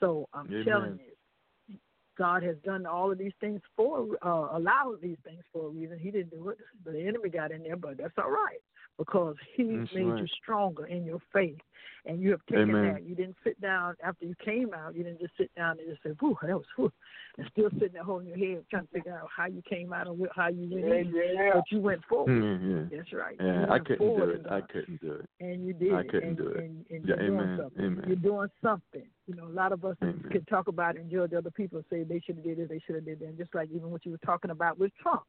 [0.00, 0.64] So I'm Amen.
[0.64, 1.78] telling you,
[2.18, 6.00] God has done all of these things for, uh, allowed these things for a reason.
[6.00, 6.58] He didn't do it.
[6.84, 8.58] But the enemy got in there, but that's all right
[8.98, 11.58] because He That's made you stronger in your faith,
[12.04, 12.94] and you have taken Amen.
[12.94, 13.02] that.
[13.04, 14.94] You didn't sit down after you came out.
[14.94, 16.92] You didn't just sit down and just say, "Whew, that was whew,"
[17.36, 20.06] and still sitting there holding your head, trying to figure out how you came out
[20.06, 21.12] and wh- how you went in.
[21.52, 22.30] But you went forward.
[22.30, 22.96] Mm, yeah.
[22.98, 23.36] That's right.
[23.40, 24.46] Yeah, I couldn't do it.
[24.48, 25.28] I couldn't do it.
[25.40, 26.56] and you did I couldn't and, do it.
[26.58, 27.84] And, and Yeah, you're doing amen, something.
[27.84, 28.04] amen.
[28.06, 29.06] You're doing something.
[29.26, 30.24] You know, a lot of us Amen.
[30.30, 32.80] can talk about and judge other people, and say they should have did it, they
[32.86, 33.26] should have did that.
[33.26, 35.22] And just like even what you were talking about with Trump.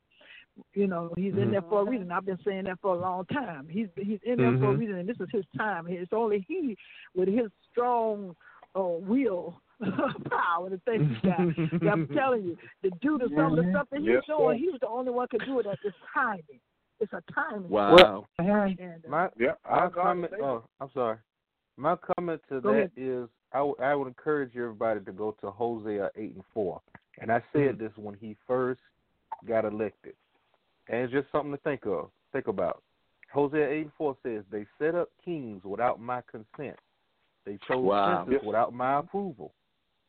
[0.73, 1.51] You know, he's in Mhm.
[1.51, 2.11] there for a reason.
[2.11, 3.67] I've been saying that for a long time.
[3.67, 4.79] He's he's in there for a Mhm.
[4.79, 5.87] reason, and this is his time.
[5.87, 6.77] It's only he,
[7.15, 8.35] with his strong
[8.75, 9.59] uh, will,
[10.29, 11.47] power, the things he's got.
[11.79, 14.57] that I'm telling you, to do the some of the stuff that he's Yes, doing,
[14.57, 14.59] sir.
[14.65, 16.59] he was the only one could do it at this timing.
[16.99, 17.69] It's a timing.
[17.69, 18.25] Wow.
[18.37, 20.33] And, uh, My Yeah, my comment.
[20.41, 21.17] Oh, I'm sorry.
[21.77, 22.91] My comment to Go that ahead.
[22.97, 26.81] is, I would- I would encourage everybody to go to Hosea eight and four.
[27.19, 28.81] And I said this when he first
[29.45, 30.15] got elected,
[30.89, 32.81] and it's just something to think of, think about.
[33.33, 36.77] Hosea eight and four says, "They set up kings without my consent.
[37.45, 38.23] They chose Wow.
[38.25, 39.53] princes without my approval.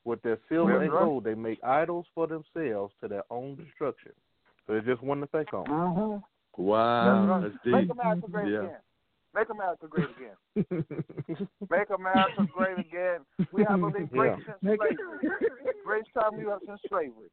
[0.05, 1.05] With their silver That's and right.
[1.05, 4.13] gold, they make idols for themselves to their own destruction."
[4.67, 5.67] So it's just one to think on.
[5.67, 6.63] Mm-hmm.
[6.63, 7.41] Wow.
[7.41, 7.91] That's That's Make.
[7.91, 8.59] America great Yeah.
[8.59, 8.81] again.
[9.35, 10.37] Make America great again.
[11.71, 13.21] Make America great again.
[13.53, 14.37] We have been great Yeah.
[14.47, 15.31] since Make slavery.
[15.85, 17.31] Greatest time we have since slavery.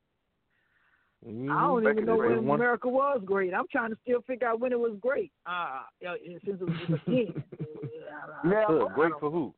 [1.24, 3.54] I don't even know when one- America was great.
[3.54, 5.32] I'm trying to still figure out when it was great.
[5.46, 7.44] Uh, since it was again.
[8.44, 8.80] Never.
[8.80, 8.94] Good.
[8.94, 9.54] Great for who?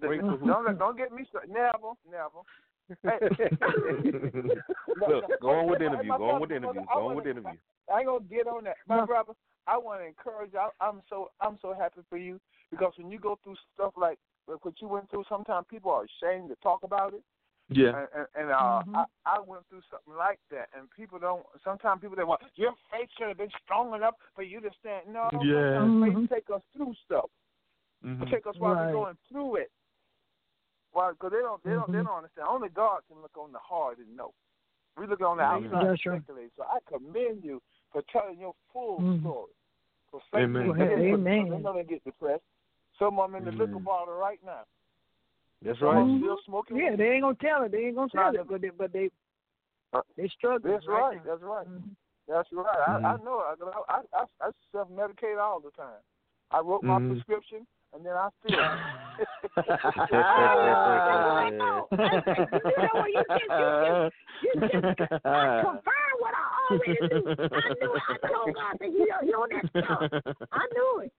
[0.00, 0.46] Great for who?
[0.46, 1.50] Don't don't get me started.
[1.50, 2.42] Never, never.
[3.02, 3.18] Hey.
[5.08, 6.16] Look, go on with the interview.
[6.16, 6.82] Go on with the interview.
[6.92, 7.58] Go on with the interview.
[7.92, 9.32] I ain't gonna get on that, my brother.
[9.66, 10.52] I want to encourage.
[10.54, 14.18] I, I'm so I'm so happy for you because when you go through stuff like
[14.46, 17.22] what you went through, sometimes people are ashamed to talk about it.
[17.70, 17.88] Yeah.
[17.88, 18.94] And, and, and uh, Mhm.
[19.26, 21.44] I, I went through something like that, and people don't.
[21.62, 25.12] Sometimes people they want your faith should have been strong enough for you to stand.
[25.12, 25.74] No, Yeah.
[25.74, 26.28] sometimes Mhm.
[26.28, 27.30] faith take us through stuff.
[28.02, 28.30] Mhm.
[28.30, 28.86] Take us while Right.
[28.86, 29.70] we're going through it.
[30.92, 31.12] Why?
[31.12, 32.04] Because they don't, they don't, they Mhm.
[32.04, 32.48] don't understand.
[32.48, 34.32] Only God can look on the heart and know.
[34.96, 35.66] We look on the Amen.
[35.66, 36.52] outside and That's right.
[36.56, 39.20] So I commend you for telling your full Mhm.
[39.20, 39.52] story.
[40.10, 40.70] For faith Amen.
[40.70, 41.48] is Amen.
[41.50, 42.44] They're gonna get depressed.
[42.98, 44.64] Some of them in the liquor bottle right now.
[45.64, 45.96] That's right.
[45.96, 46.18] them Mhm.
[46.20, 46.76] still smoking.
[46.76, 47.72] Yeah, they ain't gonna tell it.
[47.72, 49.10] They ain't gonna tell it, but they, but they
[49.92, 50.70] Uh, they struggle.
[50.70, 51.18] That's right.
[51.24, 51.66] That's right.
[51.66, 51.96] Mhm.
[52.28, 52.66] That's right.
[52.78, 53.24] I, I Mhm.
[53.24, 53.38] know.
[53.40, 53.54] I,
[53.88, 56.02] I, I, I self medicate all the time.
[56.50, 57.08] I wrote my Mhm.
[57.08, 58.80] prescription and then I feel.
[60.12, 61.18] I know.
[61.26, 61.88] I know.
[62.64, 66.07] You know what you just you just you just I confirm what
[66.68, 67.08] I already knew.
[67.08, 67.34] I
[67.80, 68.02] knew it.
[68.08, 70.00] I told God that he, he on that stuff.
[70.52, 71.12] I knew it.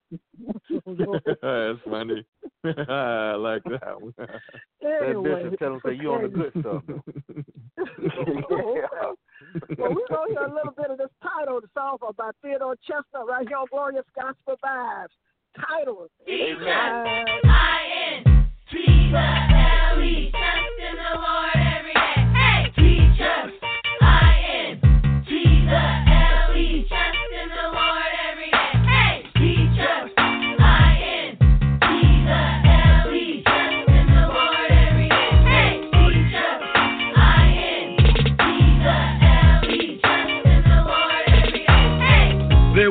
[1.41, 2.25] That's funny.
[2.89, 4.13] I like that one.
[4.17, 4.41] That
[5.05, 6.83] Anyway, bishop tell him say you on the good stuff.
[8.49, 12.75] well, we're going to hear a little bit of this title the song by Theodore
[12.87, 15.07] Chestnutt right here on Glorious Gospel Vibes.
[15.55, 16.07] Title.
[16.27, 17.25] Amen.
[17.45, 19.11] I-N-T-E,
[20.31, 22.17] trust in the Lord every day.
[22.35, 23.59] Hey, teach trust in the Lord every day.
[23.59, 23.68] Hey, teach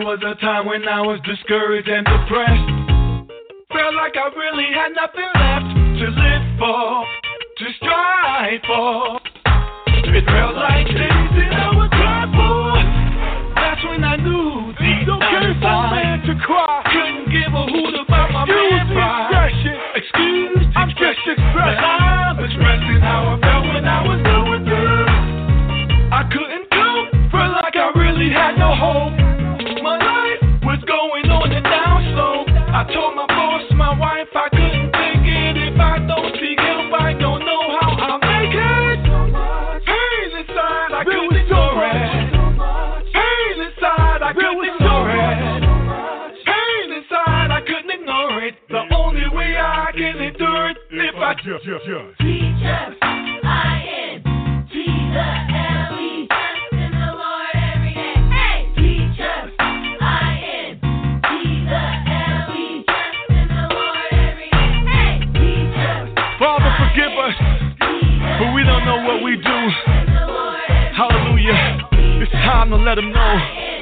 [0.09, 2.69] was a time when I was discouraged and depressed.
[3.69, 5.69] Felt like I really had nothing left
[6.01, 7.05] to live for,
[7.59, 9.21] to strive for.
[10.17, 11.18] It felt like days
[15.67, 16.83] man to cry.
[16.93, 19.77] Couldn't give a hoot about my Excuse man expression.
[19.95, 21.85] Excuse I'm just expressing.
[21.85, 24.19] I'm expressing how I felt when I was.
[26.11, 26.69] I couldn't
[27.31, 29.18] felt like I really had no hope.
[51.65, 52.95] Yeah, yeah, yeah.
[66.39, 67.35] Father, forgive us,
[68.39, 69.59] but we don't know what we do.
[70.95, 71.89] Hallelujah.
[72.23, 73.39] It's time to let them know.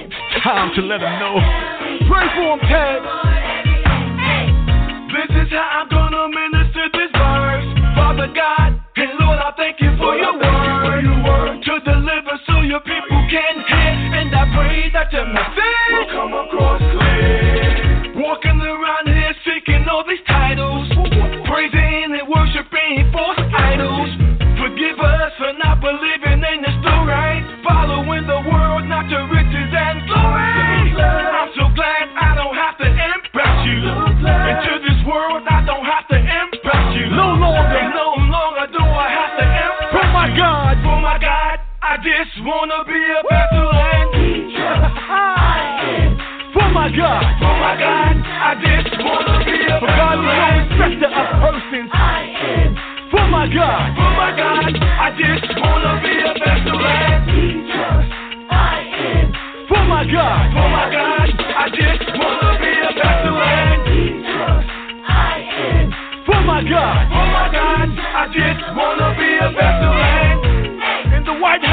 [0.06, 1.34] It's time to let them know.
[2.08, 3.35] Pray for them, Ted.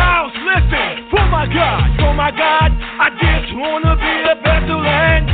[0.04, 1.08] House, listen.
[1.12, 1.88] For my God.
[1.96, 4.36] For my God, I just wanna be a
[4.84, 5.30] and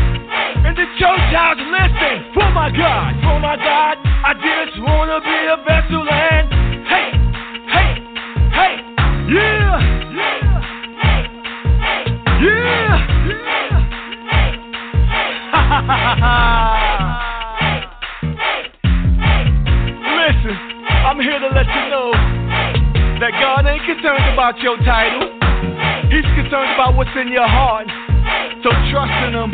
[0.67, 2.30] In the church house, listen.
[2.38, 3.17] For my God.
[3.26, 5.57] For my God, I just wanna be a
[6.05, 6.45] and
[6.86, 7.09] hey,
[7.74, 7.91] hey,
[8.53, 8.74] hey,
[9.34, 9.80] Yeah.
[10.13, 10.61] Yeah.
[11.01, 11.24] Hey
[12.39, 12.59] Hey
[14.30, 14.67] Hey Hey
[18.41, 19.49] Hey
[20.20, 20.55] Listen,
[21.07, 22.28] I'm here to let you know
[23.20, 25.28] that God ain't concerned about your title.
[26.07, 27.88] He's concerned about what's in your heart.
[28.63, 29.51] So trust in Him.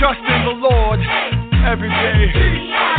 [0.00, 1.00] Trust in the Lord
[1.68, 2.91] every day.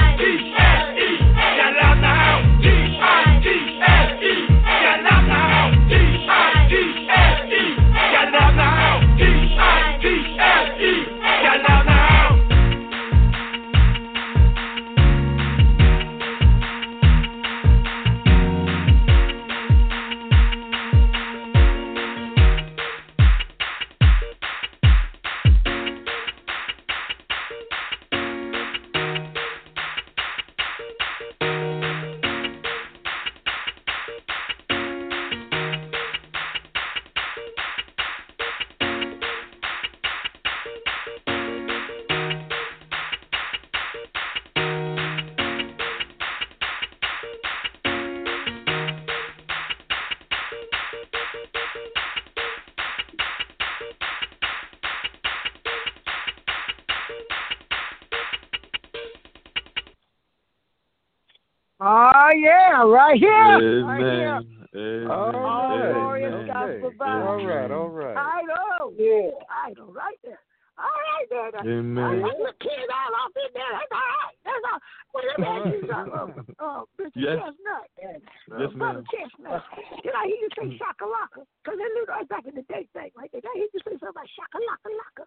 [71.53, 72.21] Right Amen.
[72.25, 73.71] That's the kids all off in there.
[73.77, 74.35] That's all right.
[74.41, 74.79] That's all.
[75.13, 76.55] Well, let me ask you something.
[76.57, 77.13] Uh, uh, Mr.
[77.15, 77.37] Yes.
[77.37, 77.85] Chestnutt.
[77.93, 78.17] Uh,
[78.57, 79.05] Yes, Brother ma'am.
[79.13, 79.61] Chestnutt.
[80.01, 81.45] Did I hear you say shakalaka?
[81.61, 83.31] Because that little right back in the day thing, right?
[83.31, 85.25] Did I hear you say something about shakalaka laka?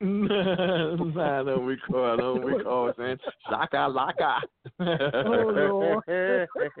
[0.00, 2.04] nah, I don't recall.
[2.12, 3.18] I don't recall saying
[3.48, 4.40] shaka laka.
[4.80, 6.04] Oh, Lord.
[6.06, 6.76] I know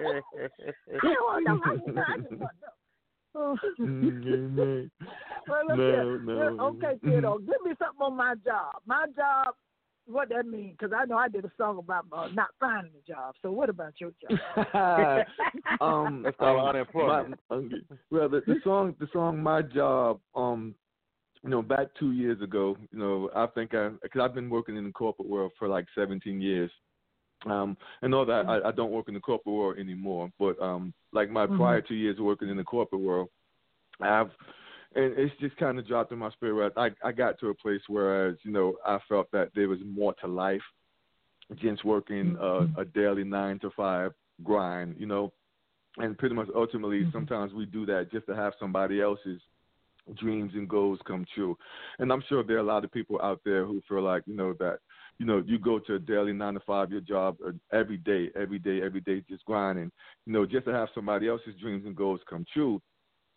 [1.34, 2.02] you know.
[2.06, 2.77] I just want to know.
[3.80, 4.90] Amen.
[5.48, 6.18] Well, look No, here.
[6.18, 6.36] no.
[6.36, 8.74] Well, Okay, kiddo, give me something on my job.
[8.84, 9.54] My job,
[10.06, 10.72] what that mean?
[10.78, 13.34] Because I know I did a song about uh, not finding a job.
[13.40, 14.38] So what about your job?
[15.80, 17.40] um, That's called um, unemployment.
[17.48, 17.76] my- okay.
[18.10, 20.20] well, the, the song, the song, my job.
[20.34, 20.74] Um,
[21.42, 24.76] you know, back two years ago, you know, I think I, because I've been working
[24.76, 26.70] in the corporate world for like 17 years,
[27.46, 28.46] Um, and all that.
[28.46, 31.94] I, I don't work in the corporate world anymore, but um, like my prior two
[31.94, 33.28] years working in the corporate world,
[34.00, 34.30] I've
[34.94, 36.72] and it's just kind of dropped in my spirit.
[36.76, 39.78] I I got to a place where, as you know, I felt that there was
[39.84, 40.62] more to life,
[41.48, 44.12] than just working uh, a daily nine to five
[44.42, 45.32] grind, you know,
[45.98, 49.40] and pretty much ultimately sometimes we do that just to have somebody else's
[50.18, 51.56] dreams and goals come true.
[51.98, 54.36] And I'm sure there are a lot of people out there who feel like, you
[54.36, 54.78] know, that,
[55.18, 58.30] you know, you go to a daily nine to five your job uh, every day,
[58.36, 59.90] every day, every day, just grinding,
[60.26, 62.80] you know, just to have somebody else's dreams and goals come true.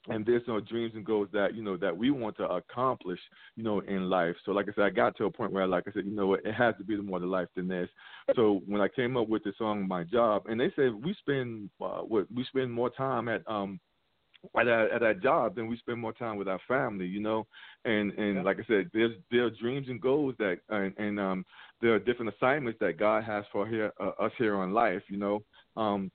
[0.10, 3.20] And there's no dreams and goals that, you know, that we want to accomplish,
[3.56, 4.36] you know, in life.
[4.46, 6.26] So like I said, I got to a point where like I said, you know
[6.26, 7.88] what, it has to be more to life than this.
[8.36, 11.70] So when I came up with the song My Job and they said we spend
[11.80, 13.80] uh, what we spend more time at um
[14.60, 17.46] at our, at our job, then we spend more time with our family, you know.
[17.86, 21.46] And and like I said, there's there are dreams and goals that and, and um
[21.82, 25.18] there are different assignments that God has for here uh, us here on life, you
[25.18, 25.44] know.
[25.76, 26.12] Um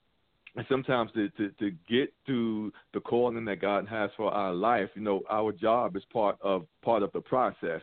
[0.57, 4.89] and sometimes to, to to get to the calling that God has for our life,
[4.95, 7.83] you know, our job is part of part of the process.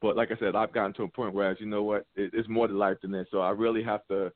[0.00, 2.30] But like I said, I've gotten to a point where, as you know what, it,
[2.32, 3.26] it's more to life than that.
[3.30, 4.32] So I really have to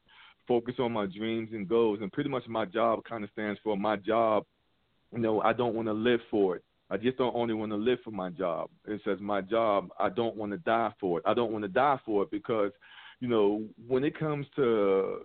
[0.49, 2.01] focus on my dreams and goals.
[2.03, 4.45] And pretty much my job kind of stands for my job
[5.13, 6.65] you know, I don't want to live for it.
[6.93, 8.69] I just don't only want to live for my job.
[8.87, 11.25] It says my job, I don't want to die for it.
[11.27, 12.71] I don't want to die for it because,
[13.19, 15.21] you know, when it comes to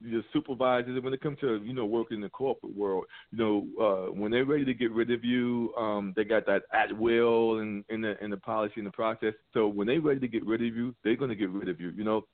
[0.00, 3.66] your supervisors, when it comes to you know working in the corporate world, you know
[3.80, 7.60] uh, when they're ready to get rid of you, um, they got that at will
[7.60, 9.34] and in the in the policy and the process.
[9.54, 11.80] So when they're ready to get rid of you, they're going to get rid of
[11.80, 11.90] you.
[11.90, 12.26] You know,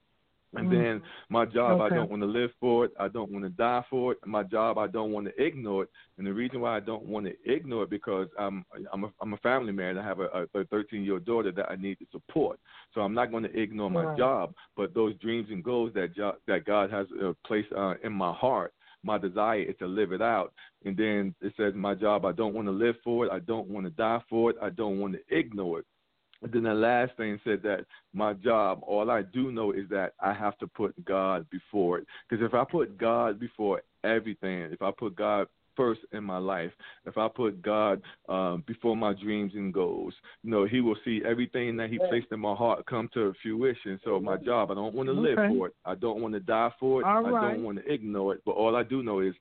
[0.55, 0.70] and Mm.
[0.70, 1.94] then my job, Okay.
[1.94, 2.92] I don't want to live for it.
[2.98, 4.18] I don't want to die for it.
[4.26, 5.90] My job, I don't want to ignore it.
[6.18, 9.32] And the reason why I don't want to ignore it because I'm I'm a I'm
[9.32, 9.98] a family man.
[9.98, 12.59] I have a, a 13 year old daughter that I need to support.
[12.94, 14.16] So I'm not going to ignore my Right.
[14.16, 14.55] job.
[14.76, 18.32] But those dreams and goals that jo- that God has uh, placed uh, in my
[18.32, 18.72] heart,
[19.03, 20.53] my desire is to live it out.
[20.84, 23.32] And then it says, my job, I don't want to live for it.
[23.32, 24.57] I don't want to die for it.
[24.62, 25.86] I don't want to ignore it.
[26.43, 30.14] And then the last thing said that my job, all I do know is that
[30.20, 32.07] I have to put God before it.
[32.28, 36.72] Because if I put God before everything, if I put God first in my life,
[37.07, 40.12] if I put God um, before my dreams and goals,
[40.43, 44.01] you know, He will see everything that He placed in my heart come to fruition.
[44.05, 45.55] So my job, I don't want to live Okay.
[45.57, 45.74] for it.
[45.84, 47.07] I don't want to die for it.
[47.07, 47.40] All I right.
[47.40, 48.43] don't want to ignore it.
[48.45, 49.34] But all I do know is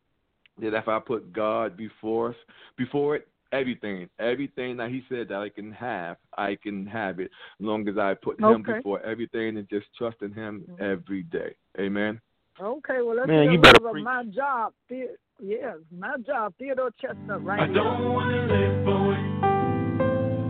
[0.62, 2.36] that if I put God before us,
[2.78, 7.32] before it, everything, everything that He said that I can have, I can have it,
[7.60, 8.74] as long as I put Him Okay.
[8.74, 10.84] before everything and just trust in Him mm-hmm.
[10.84, 11.56] every day.
[11.80, 12.20] Amen.
[12.60, 14.04] Okay, well let's Man, get you better little preach.
[14.04, 14.74] my job.
[14.90, 17.76] The- yes, my job, Theodore Chestnutt, right I here.
[17.76, 19.52] don't want to live for it.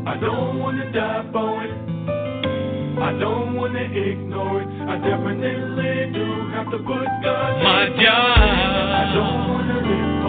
[0.07, 1.71] I don't want to die for it.
[3.01, 4.67] I don't want to ignore it.
[4.67, 7.63] I definitely do have to put God.
[7.63, 8.05] My before it.
[8.05, 10.20] I don't job, want to live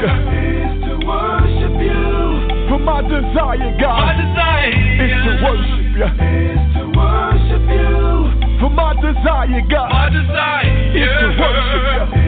[0.00, 0.32] worship.
[0.32, 2.68] Is to worship you.
[2.68, 4.00] For my desire, God.
[4.00, 4.72] My desire
[5.04, 6.08] is to worship you.
[6.08, 8.60] Is to worship you.
[8.60, 9.90] For my desire, God.
[9.90, 12.19] My desire is to worship you.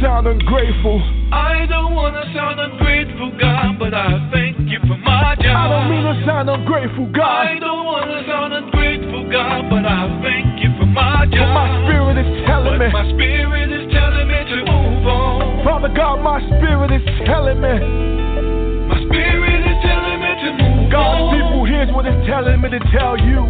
[0.00, 0.98] Sound ungrateful.
[1.32, 5.56] I don't wanna sound ungrateful, God, but I thank you for my job.
[5.56, 7.46] I don't mean to sound ungrateful, God.
[7.46, 11.42] I don't wanna sound ungrateful, God, but I thank you for my job.
[11.42, 12.92] But my spirit is telling But me.
[12.92, 15.64] my spirit is telling me to move on.
[15.64, 17.74] Father God, my spirit is telling me.
[18.86, 21.34] My spirit is telling me to move God's on.
[21.34, 23.40] people, here's what it's telling me to tell you.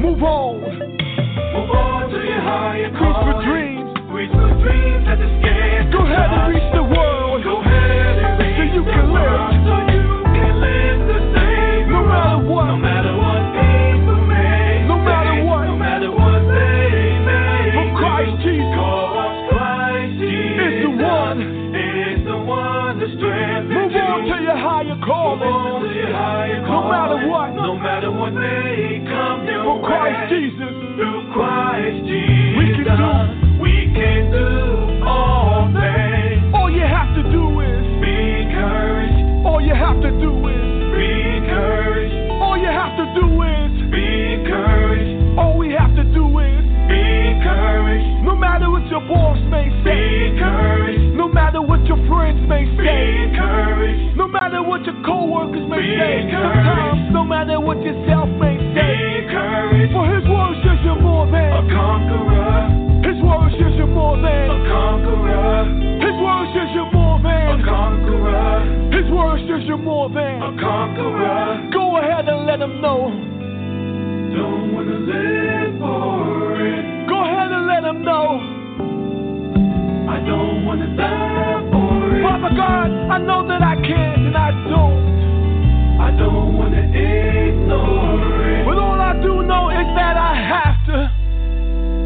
[0.00, 0.60] Move on.
[0.64, 3.46] Move on to your higher Reach for calling.
[3.48, 3.87] dreams.
[4.18, 7.38] Reach for dreams that the scared Go ahead and reach the world.
[7.46, 9.30] Go ahead and reach So you the can live.
[9.30, 11.86] world so you can live the same.
[11.94, 12.66] No matter what.
[12.66, 15.46] No matter what people may No matter say.
[15.46, 15.64] what.
[15.70, 18.34] No matter what they may For Christ.
[18.42, 21.38] Jesus Cause Christ Jesus is the one.
[21.78, 25.06] Is the one Move on to your higher Move
[25.46, 27.54] on to your higher No matter what.
[27.54, 30.42] No matter what may come your For Christ way.
[30.42, 30.74] Jesus.
[55.78, 59.08] Coworkers may Be Sometimes, no matter what yourself may say.
[59.92, 64.50] For his word says you're more than A conqueror, His word says you're more than
[64.50, 65.64] a conqueror,
[66.00, 70.52] His word says you're more than a conqueror, His word says you're more than a
[70.60, 71.70] conqueror.
[71.72, 73.10] Go ahead and let him know.
[74.34, 77.08] Don't wanna live for it.
[77.08, 78.26] Go ahead and let him know.
[80.08, 82.22] I don't wanna die for it.
[82.22, 84.17] Father God, I know that I can't
[88.66, 90.98] But all I do know is that I have to.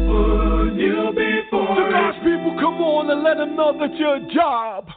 [0.07, 4.33] Put you before To God's people, come on and let him know that you're a
[4.33, 4.87] job.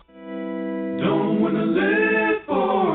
[0.98, 2.86] Don't wanna live for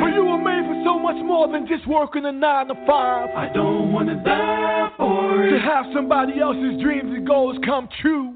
[0.00, 0.14] For it.
[0.14, 3.30] you were made for so much more than just working a nine to five.
[3.34, 8.34] I don't wanna die for To have somebody else's dreams and goals come true.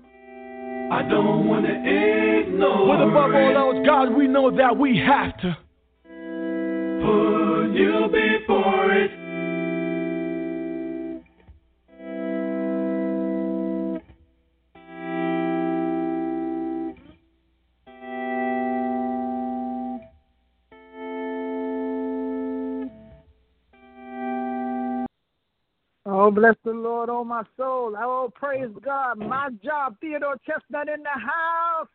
[0.91, 5.57] I don't wanna ignore But above all else, God, we know that we have to.
[7.05, 7.40] Put
[7.73, 9.11] you before it.
[26.07, 27.95] Oh, bless the Lord, oh my soul.
[27.97, 29.19] Oh, praise God.
[29.19, 31.89] My job, Theodore Chestnutt in the house.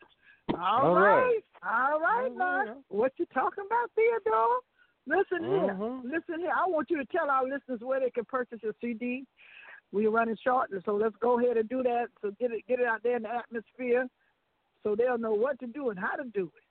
[0.54, 1.04] All All right.
[1.04, 1.42] right.
[1.64, 2.58] All right, All now.
[2.66, 2.78] right.
[2.90, 4.60] What you talking about, Theodore?
[5.08, 5.76] Listen here.
[5.76, 6.04] Mhm.
[6.04, 6.52] Listen here.
[6.56, 9.26] I want you to tell our listeners where they can purchase your CD.
[9.92, 12.08] We're running short, so let's go ahead and do that.
[12.22, 14.08] So get it get it out there in the atmosphere
[14.84, 16.64] so they'll know what to do and how to do it.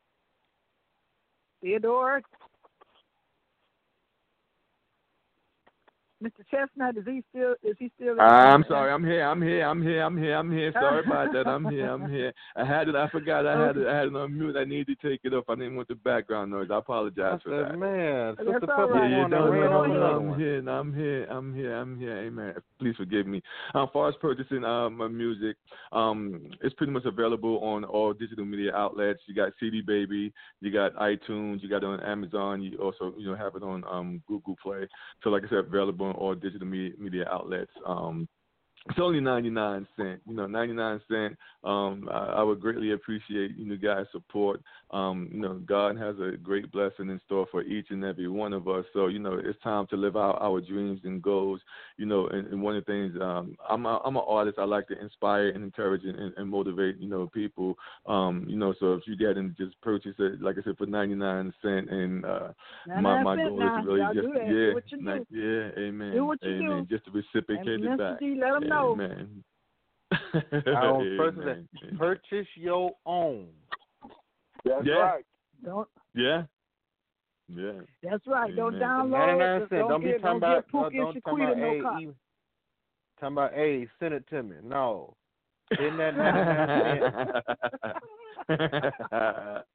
[1.61, 2.23] Theodore.
[6.25, 6.43] Mr.
[6.51, 8.91] Chestnutt, is he still is he still in I'm sorry.
[8.91, 9.25] I'm here.
[9.25, 9.67] I'm here.
[9.67, 10.03] I'm here.
[10.03, 10.37] I'm here.
[10.37, 10.73] I'm here.
[10.73, 11.47] Sorry about that.
[11.47, 11.91] I'm here.
[11.91, 12.33] I'm here.
[12.57, 12.97] I had it.
[12.97, 13.47] I forgot.
[13.47, 13.87] I had it.
[13.87, 14.57] I had it on mute.
[14.57, 15.45] I needed to take it off.
[15.51, 16.69] I didn't want the background noise.
[16.73, 17.79] I apologize for that.
[17.79, 19.11] man, That's Sister all Pepper right.
[19.11, 20.05] Yeah, you wanna don't ran know.
[20.05, 20.69] I'm here.
[20.69, 21.25] I'm here.
[21.31, 21.75] I'm here.
[21.75, 22.19] I'm here.
[22.19, 22.55] Amen.
[22.79, 23.43] Please forgive me.
[23.75, 25.57] Um, as far as purchasing um my music,
[25.93, 29.21] um, it's pretty much available on all digital media outlets.
[29.27, 32.63] You got CD Baby, you got iTunes, you got it on Amazon.
[32.63, 34.89] You also you know have it on um Google Play.
[35.23, 37.71] So like I said, available all digital media, media outlets.
[37.87, 38.29] Um,
[38.91, 43.79] it's only 99 cent you know 99 cent um I, I would greatly appreciate you
[43.79, 44.61] guys support
[44.95, 48.53] um you know god has a great blessing in store for each and every one
[48.53, 51.61] of us so you know it's time to live out our dreams and goals
[51.97, 54.65] you know and, and one of the things um i'm a, i'm an artist i
[54.65, 57.75] like to inspire and encourage and, and motivate you know people
[58.07, 60.87] um you know so if you get and just purchase it like i said for
[60.87, 62.49] 99 cent and uh
[62.87, 63.79] Now my my goal now.
[63.81, 65.27] is really Y'all just do yeah Do what you do.
[65.31, 66.97] yeah amen Do what you amen do.
[66.97, 67.99] just to reciprocate And it Mr.
[67.99, 68.93] back D, let 'em know.
[68.93, 69.45] Amen.
[70.77, 71.99] Our president, Amen.
[71.99, 73.49] purchase your own.
[74.65, 74.95] That's Yeah.
[74.95, 75.25] right.
[75.65, 76.45] Don't Yeah.
[77.49, 77.81] Yeah.
[78.03, 78.55] that's right.
[78.57, 78.89] Don't Amen.
[78.89, 79.11] download.
[79.11, 79.89] 99 Just cent.
[79.89, 81.79] Don't, be get, talking don't about, get uh, Pookie don't and talking about, no hey,
[82.03, 82.15] even,
[83.21, 84.57] talking about, hey, send it to me.
[84.63, 85.17] No.
[85.73, 87.43] Isn't that 99
[88.59, 89.65] cent?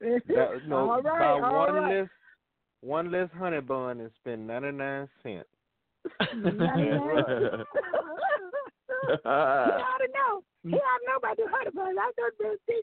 [0.00, 2.00] That, no, all right, buy all one right.
[2.00, 2.10] list,
[2.80, 5.46] one less honey bun and spend 99 cents.
[6.32, 7.18] he ought
[9.98, 10.42] to know.
[10.62, 11.98] He ought to know about the honey bun.
[11.98, 12.80] I thought that thing.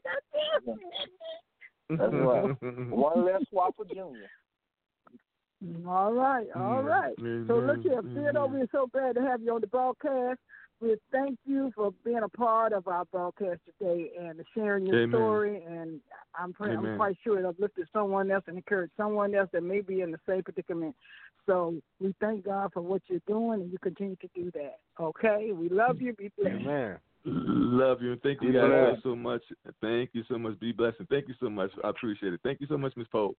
[1.88, 2.90] That's That's right.
[2.90, 4.28] One less Whopper Junior.
[5.86, 7.14] All right, all right.
[7.18, 8.60] So look here, amen, Theodore, amen.
[8.60, 10.38] we're so glad to have you on the broadcast.
[10.80, 15.10] we thank you for being a part of our broadcast today and sharing your Amen.
[15.10, 15.62] story.
[15.66, 16.00] And
[16.38, 19.80] I'm pretty, I'm quite sure it uplifted someone else and encouraged someone else that may
[19.80, 20.94] be in the same predicament.
[21.46, 24.78] So we thank God for what you're doing, and you continue to do that.
[25.00, 26.12] Okay, we love you.
[26.12, 26.56] Be blessed.
[26.60, 26.98] Amen.
[27.24, 29.02] Love you and thank you guys blessed.
[29.02, 29.42] so, so much.
[29.80, 30.58] Thank you so much.
[30.60, 31.70] Be blessed and thank you so much.
[31.84, 32.40] I appreciate it.
[32.42, 33.36] Thank you so much, Miss Pope.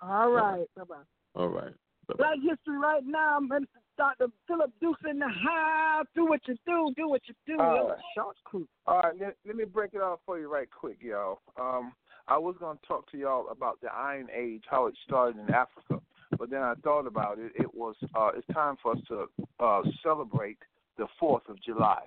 [0.00, 0.96] All right, bye bye.
[1.34, 1.72] All right.
[2.08, 2.18] Bye-bye.
[2.18, 4.26] Black History right now, Minister Dr.
[4.48, 6.06] Phillip Dukes in the house.
[6.14, 6.92] Do what you do.
[6.96, 7.60] Do what you do.
[7.60, 8.66] All Short crew.
[8.86, 11.38] All right, let, let me break it off for you right quick, y'all.
[11.60, 11.92] Um,
[12.28, 15.54] I was going to talk to y'all about the Iron Age, how it started in
[15.54, 16.00] Africa,
[16.38, 17.52] but then I thought about it.
[17.54, 19.26] It was uh, it's time for us to
[19.60, 20.58] uh, celebrate
[20.98, 22.02] the Fourth of July.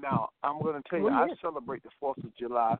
[0.00, 2.76] Now, I'm going to tell you, I celebrate the Fourth of July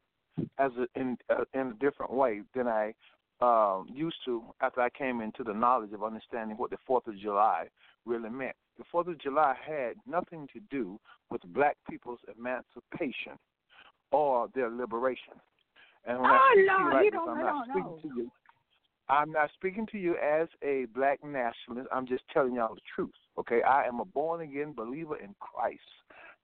[0.59, 2.93] as a, in uh, in a different way than I
[3.41, 7.19] um, used to after I came into the knowledge of understanding what the Fourth of
[7.19, 7.69] July
[8.05, 8.57] really meant.
[8.79, 10.99] The Fourth of July had nothing to do
[11.31, 13.39] with black people's emancipation
[14.13, 15.35] or their liberation.
[16.07, 17.73] And when I Oh, speak to you Lord, like this, I'm not no.
[17.73, 18.31] speaking to you.
[19.09, 21.89] I'm not speaking to you as a black nationalist.
[21.93, 23.15] I'm just telling y'all the truth.
[23.39, 25.81] Okay, I am a born again believer in Christ.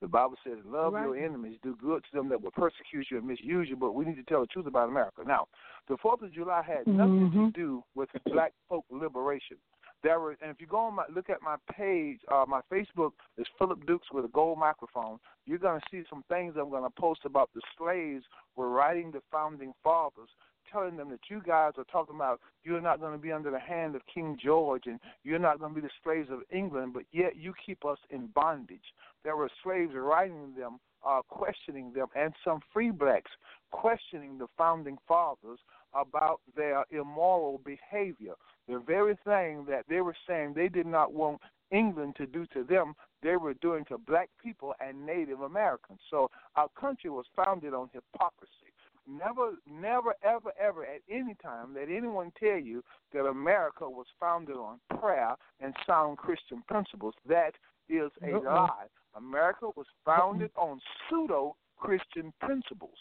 [0.03, 3.27] The Bible says, "Love your enemies, do good to them that will persecute you and
[3.27, 5.23] misuse you." But we need to tell the truth about America.
[5.25, 5.47] Now,
[5.87, 7.53] the Fourth of July had nothing to Mhm.
[7.53, 9.59] do with black folk liberation.
[10.03, 13.13] There were, and if you go on my look at my page, uh, my Facebook
[13.37, 15.21] is Phillip Dukes with a gold microphone.
[15.47, 18.27] You're going to see some things I'm going to post about the slaves
[18.57, 20.31] were writing the founding fathers,
[20.73, 23.59] telling them that you guys are talking about you're not going to be under the
[23.59, 27.05] hand of King George and you're not going to be the slaves of England, but
[27.13, 28.95] yet you keep us in bondage.
[29.25, 33.31] There were slaves writing them, uh, questioning them, and some free blacks
[33.71, 35.59] questioning the founding fathers
[35.95, 38.35] about their immoral behavior.
[38.69, 42.65] The very thing that they were saying they did not want England to do to
[42.65, 46.01] them, they were doing to black people and Native Americans.
[46.11, 48.73] So our country was founded on hypocrisy.
[49.09, 54.57] Never, never, ever, ever at any time let anyone tell you that America was founded
[54.57, 57.15] on prayer and sound Christian principles.
[57.29, 57.55] That
[57.89, 58.43] is a Uh-uh.
[58.43, 58.87] lie.
[59.17, 62.97] America was founded on pseudo Christian principles.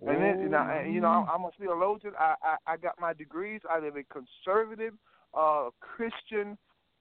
[0.00, 2.12] And then, you know, and, you know, I'm, a theologian.
[2.18, 4.92] I, I I got my degrees out of a conservative
[5.32, 6.58] uh, Christian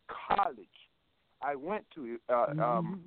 [0.08, 0.68] college.
[1.42, 3.02] I went to uh, um,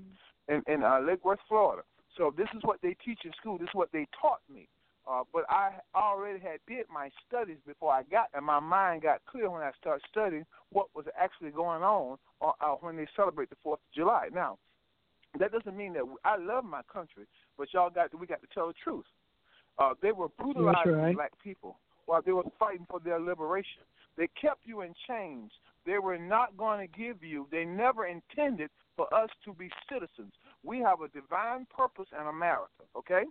[0.49, 1.83] in, in uh, Lake Worth, Florida.
[2.19, 3.57] So this is what they teach in school.
[3.57, 4.69] This is what they taught me.
[5.09, 9.23] Uh, but I already had did my studies before I got, and my mind got
[9.31, 13.49] clear when I started studying what was actually going on uh, uh, when they celebrate
[13.49, 14.29] the Fourth of July.
[14.35, 14.59] Now,
[15.39, 17.25] that doesn't mean that I love my country,
[17.57, 19.07] but y'all got we got to tell the truth.
[19.79, 21.15] Uh, they were brutalizing right.
[21.15, 23.83] black people while they were fighting for their liberation.
[24.17, 25.53] They kept you in chains.
[25.87, 27.47] They were not going to give you.
[27.51, 30.33] They never intended for us to be citizens.
[30.65, 32.83] We have a divine purpose in America.
[32.97, 33.25] Okay,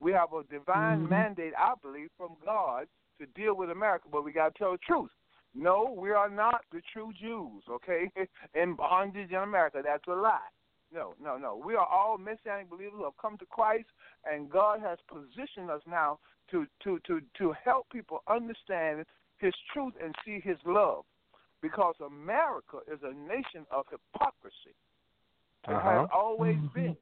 [0.00, 1.08] we have a divine Mhm.
[1.08, 2.88] mandate, I believe, from God
[3.18, 4.08] to deal with America.
[4.10, 5.10] But we got to tell the truth.
[5.54, 7.62] No, we are not the true Jews.
[7.68, 8.10] Okay,
[8.54, 9.82] in bondage in America.
[9.84, 10.40] That's a lie.
[10.92, 11.56] No, no, no.
[11.56, 13.88] We are all messianic believers who have come to Christ,
[14.24, 16.18] and God has positioned us now
[16.50, 19.06] to to to to help people understand
[19.38, 21.04] His truth and see His love,
[21.62, 24.74] because America is a nation of hypocrisy.
[25.68, 26.00] It Uh-huh.
[26.00, 26.72] has always Mhm.
[26.72, 26.96] been.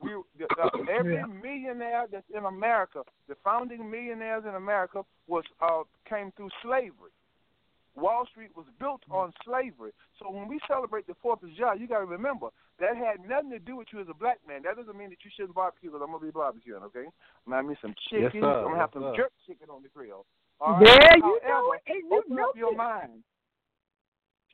[0.00, 1.26] We the, the, every Yeah.
[1.26, 7.12] millionaire that's in America, the founding millionaires in America was uh came through slavery.
[7.96, 9.90] Wall Street was built on slavery.
[10.18, 12.48] So when we celebrate the Fourth of July, you got to remember
[12.78, 14.62] that had nothing to do with you as a black man.
[14.62, 16.82] That doesn't mean that you shouldn't barbecue, because I'm gonna be barbecuing.
[16.84, 18.40] Okay, I'm gonna have me some chicken.
[18.40, 18.46] sir.
[18.46, 19.16] I'm gonna have Yes, some sir.
[19.16, 20.24] jerk chicken on the grill.
[20.60, 20.86] All right?
[20.86, 22.76] There you However, know it, and you open know up your it.
[22.76, 23.22] mind.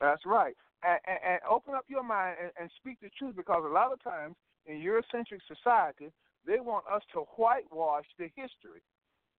[0.01, 0.55] That's right.
[0.83, 3.93] And, and, and open up your mind and, and speak the truth because a lot
[3.93, 4.35] of times
[4.67, 6.11] in Eurocentric society,
[6.45, 8.81] they want us to whitewash the history.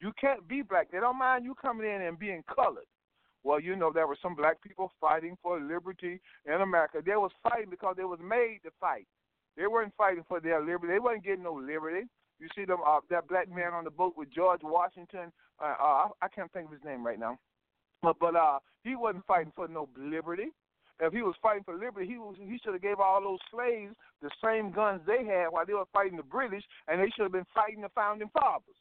[0.01, 0.91] You can't be black.
[0.91, 2.87] They don't mind you coming in and being colored.
[3.45, 6.99] Well, you know, there were some black people fighting for liberty in America.
[7.05, 9.07] They was fighting because they was made to fight.
[9.57, 10.93] They weren't fighting for their liberty.
[10.93, 12.07] They wasn't getting no liberty.
[12.39, 15.33] You see them, uh, that black man on the boat with George Washington.
[15.61, 17.37] Uh, uh, I, I can't think of his name right now,
[18.01, 20.53] but but uh, he wasn't fighting for no liberty.
[21.01, 23.95] If he was fighting for liberty, he was he should have gave all those slaves
[24.23, 27.33] the same guns they had while they were fighting the British, and they should have
[27.33, 28.75] been fighting the founding fathers.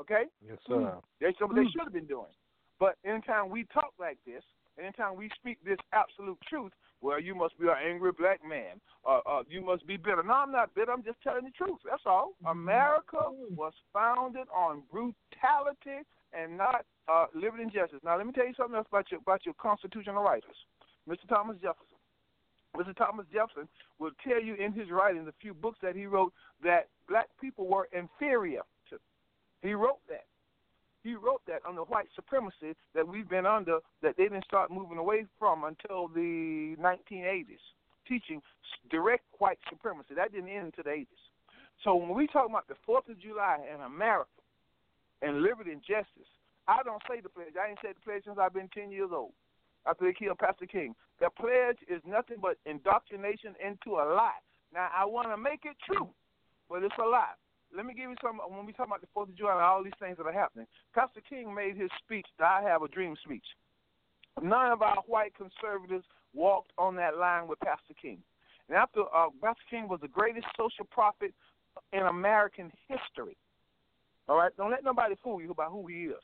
[0.00, 0.96] Okay, Yes, sir.
[1.20, 2.32] that's what they should have been doing.
[2.80, 4.42] But anytime we talk like this,
[4.78, 8.80] anytime we speak this absolute truth, well, you must be an angry black man.
[9.06, 10.22] Uh, uh, you must be bitter.
[10.24, 10.90] No, I'm not bitter.
[10.92, 11.78] I'm just telling the truth.
[11.88, 12.32] That's all.
[12.46, 13.18] America
[13.54, 16.02] was founded on brutality
[16.32, 18.00] and not uh, liberty and justice.
[18.04, 20.56] Now, let me tell you something else about your about your constitutional writers,
[21.08, 21.28] Mr.
[21.28, 21.98] Thomas Jefferson.
[22.76, 22.96] Mr.
[22.96, 26.32] Thomas Jefferson will tell you in his writings, a few books that he wrote,
[26.64, 28.96] that black people were inferior to.
[29.60, 30.24] He wrote that.
[31.02, 34.70] He wrote that on the white supremacy that we've been under, that they didn't start
[34.70, 37.58] moving away from until the 1980s,
[38.08, 38.40] teaching
[38.90, 40.14] direct white supremacy.
[40.14, 41.06] That didn't end until the 80s.
[41.84, 44.30] So when we talk about the 4th of July in America
[45.20, 46.30] and liberty and justice,
[46.68, 47.54] I don't say the pledge.
[47.60, 49.32] I ain't said the pledge since I've been 10 years old
[49.86, 50.94] after they killed Pastor King.
[51.20, 54.42] The pledge is nothing but indoctrination into a lie.
[54.72, 56.08] Now, I want to make it true,
[56.68, 57.34] but it's a lie.
[57.74, 59.82] Let me give you some, when we talk about the 4th of July and all
[59.82, 63.16] these things that are happening, Pastor King made his speech, the I Have a Dream
[63.24, 63.44] speech.
[64.40, 66.04] None of our white conservatives
[66.34, 68.18] walked on that line with Pastor King.
[68.68, 71.34] And after uh, Pastor King was the greatest social prophet
[71.92, 73.36] in American history.
[74.28, 76.22] All right, don't let nobody fool you about who he is.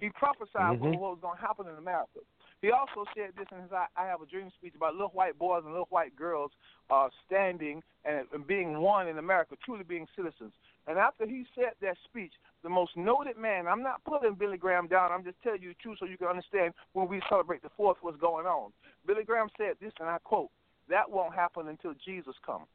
[0.00, 0.98] He prophesied Mhm.
[0.98, 2.20] what was going to happen in America.
[2.60, 5.38] He also said this in his I, I Have a Dream speech about little white
[5.38, 6.50] boys and little white girls
[6.90, 10.52] uh, standing and, and being one in America, truly being citizens.
[10.88, 12.32] And after he said that speech,
[12.64, 15.82] the most noted man, I'm not putting Billy Graham down, I'm just telling you the
[15.82, 18.72] truth so you can understand when we celebrate the 4th what's going on.
[19.06, 20.50] Billy Graham said this, and I quote,
[20.88, 22.66] that won't happen until Jesus comes.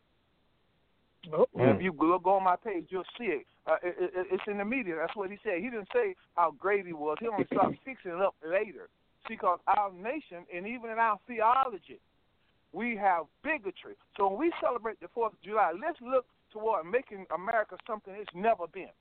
[1.55, 3.45] And if you go go on my page, you'll see it.
[3.65, 4.27] Uh, it, it.
[4.31, 4.95] It's in the media.
[4.99, 5.59] That's what he said.
[5.59, 7.17] He didn't say how great he was.
[7.21, 8.89] He only started fixing it up later.
[9.27, 11.99] Because our nation and even in our theology,
[12.73, 13.95] we have bigotry.
[14.17, 18.29] So when we celebrate the 4th of July, let's look toward making America something it's
[18.35, 18.91] never been.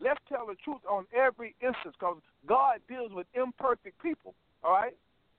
[0.00, 4.94] Let's tell the truth on every instance because God deals with imperfect people, all right?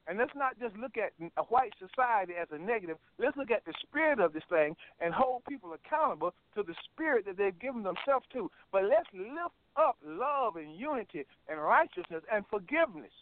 [0.07, 2.97] And let's not just look at a white society as a negative.
[3.20, 7.26] Let's look at the spirit of this thing and hold people accountable to the spirit
[7.28, 8.49] that they've given themselves to.
[8.72, 13.13] But let's lift up love and unity and righteousness and forgiveness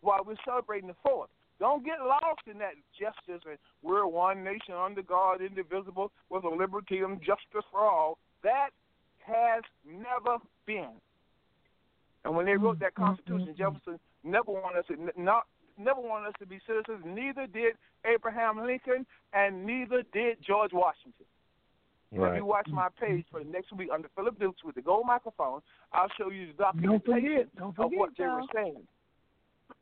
[0.00, 1.30] while we're celebrating the fourth.
[1.60, 6.48] Don't get lost in that justice and we're one nation under God, indivisible, with a
[6.48, 8.18] liberty and justice for all.
[8.44, 8.70] That
[9.26, 10.92] has never been.
[12.24, 13.06] And when they wrote that mm-hmm.
[13.06, 13.74] Constitution, mm-hmm.
[13.74, 15.44] Jefferson never wanted us to not
[15.78, 17.04] never wanted us to be citizens.
[17.06, 17.74] Neither did
[18.04, 21.26] Abraham Lincoln, and neither did George Washington.
[22.10, 23.52] If you watch my page for the mm-hmm.
[23.52, 25.60] next week under Phillip Dukes with the gold microphone,
[25.92, 28.86] I'll show you the Don't documentation forget, don't of what forget, they were saying.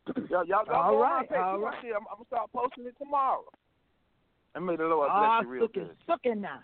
[0.07, 1.39] Y'all, y'all, y'all go right, on my page.
[1.39, 1.83] all You're gonna right.
[1.83, 3.45] see, I'm, I'm gonna start posting it tomorrow.
[4.55, 5.97] And may the Lord bless you real sucking, good.
[6.07, 6.61] sucking now.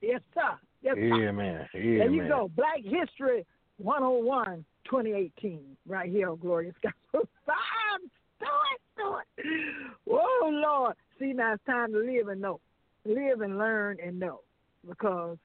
[0.00, 0.58] Yes, sir.
[0.82, 1.00] Yes, sir.
[1.00, 1.66] Yeah, man.
[1.74, 2.28] Yeah, there you man.
[2.28, 2.50] go.
[2.54, 3.46] Black History
[3.78, 8.10] 101 2018 right here on Glorious Gospel Time.
[8.38, 9.94] Do it, do it.
[10.04, 10.94] Whoa, Lord.
[11.18, 12.60] See, now it's time to live and know.
[13.04, 14.40] Live and learn and know.
[14.86, 15.38] Because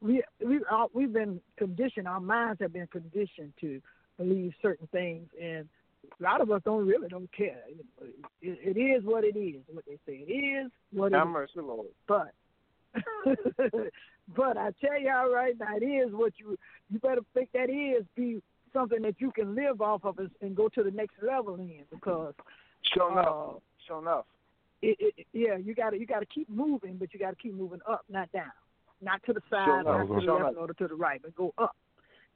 [0.00, 3.80] we we all, we've been conditioned, our minds have been conditioned to
[4.16, 5.68] believe certain things, and
[6.18, 7.62] a lot of us don't really don't care.
[8.42, 9.62] It, it is what it is.
[9.72, 11.32] What they say, it is what it Have is.
[11.32, 11.86] mercy, Lord.
[12.08, 12.32] But
[14.36, 16.58] but I tell y'all right now, it is what you
[16.90, 18.42] you better think that is be
[18.72, 21.82] something that you can live off of and- and go to the next level in
[21.90, 22.34] because
[22.94, 23.26] Sure enough.
[23.26, 24.24] uh, Sure enough.
[24.82, 27.36] it, it, yeah, you got to you got to keep moving, but you got to
[27.36, 28.50] keep moving up, not down,
[29.00, 29.84] not to the Sure side, enough.
[29.86, 30.70] not to the Sure left, enough.
[30.70, 31.76] or to the right, but go up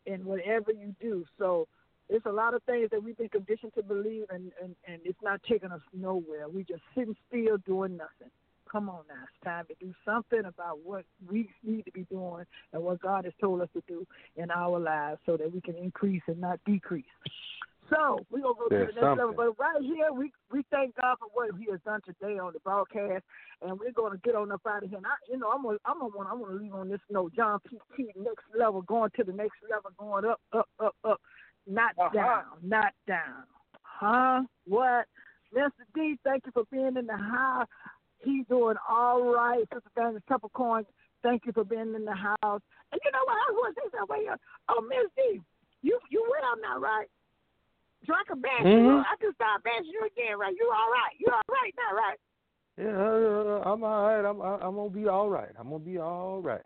[0.07, 1.25] in whatever you do.
[1.39, 1.67] So
[2.09, 5.19] it's a lot of things that we've been conditioned to believe, and and and it's
[5.23, 6.49] not taking us nowhere.
[6.49, 8.31] We just sitting still doing nothing.
[8.71, 12.45] Come on now, it's time to do something about what we need to be doing
[12.73, 14.05] and what God has told us to do
[14.37, 17.05] in our lives, so that we can increase and not decrease.
[17.91, 19.35] So we're gonna go There's to the next level.
[19.37, 22.61] But right here, we we thank God for what He has done today on the
[22.61, 23.25] broadcast,
[23.63, 24.99] and we're gonna get on up out of here.
[24.99, 27.35] And I, you know, I'm gonna I'm gonna want I'm gonna leave on this note.
[27.35, 27.79] John P.
[27.97, 28.11] T.
[28.17, 31.21] Next level, going to the next level, going up, up, up, up,
[31.67, 32.15] not Uh-huh.
[32.15, 33.45] down, not down.
[33.83, 34.43] Huh?
[34.67, 35.07] What?
[35.55, 35.71] Mr.
[35.95, 37.69] D, thank you for being in the house.
[38.19, 39.65] He's doing all right.
[39.73, 40.87] Sister Daniel Peppercorn,
[41.23, 42.63] thank you for being in the house.
[42.91, 43.37] And you know what?
[43.37, 44.39] I was going to say something here.
[44.69, 45.41] Oh, Miss D,
[45.83, 47.09] you you well now, right?
[48.07, 48.67] So I can bash you.
[48.69, 49.05] Mhm.
[49.05, 50.55] I can start bashing you again, right?
[50.57, 51.15] You all right?
[51.19, 52.19] You all right now, right?
[52.77, 54.25] Yeah, uh, I'm all right.
[54.25, 55.51] I'm I'm gonna be all right.
[55.59, 56.63] I'm gonna be all right.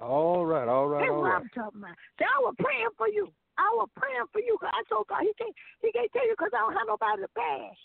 [0.00, 1.32] All right, all right, That's all what.
[1.32, 1.96] I'm talking about.
[2.18, 3.32] See, I was praying for you.
[3.58, 4.56] I was praying for you.
[4.60, 7.22] Cause I told God he can't he can't tell you 'cause I don't have nobody
[7.22, 7.78] to bash.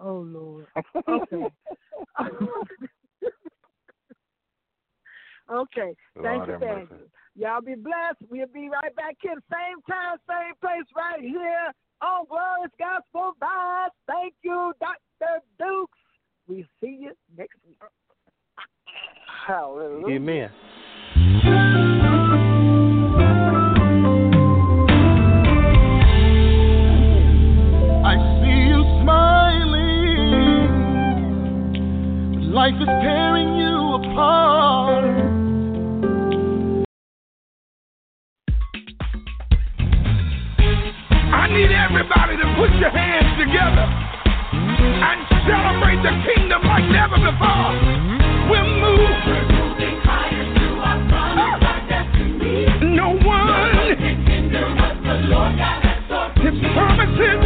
[0.00, 0.66] Oh Lord.
[1.08, 1.50] Okay.
[5.50, 5.96] okay.
[6.22, 7.10] Thank you, have thank you.
[7.34, 8.22] Y'all be blessed.
[8.30, 13.90] We'll be right back here, same time, same place, right here on Glorious Gospel Vibes.
[14.06, 15.40] Thank you, Dr.
[15.58, 15.98] Dukes.
[16.46, 17.78] We'll see you next week.
[19.46, 20.16] Hallelujah.
[20.16, 20.50] Amen.
[32.62, 35.02] life is tearing you apart.
[41.34, 47.74] I need everybody to put your hands together and celebrate the kingdom like never before.
[48.46, 49.42] We're moving.
[52.94, 53.96] No one.
[53.98, 57.41] can hinder what the Lord God has His promises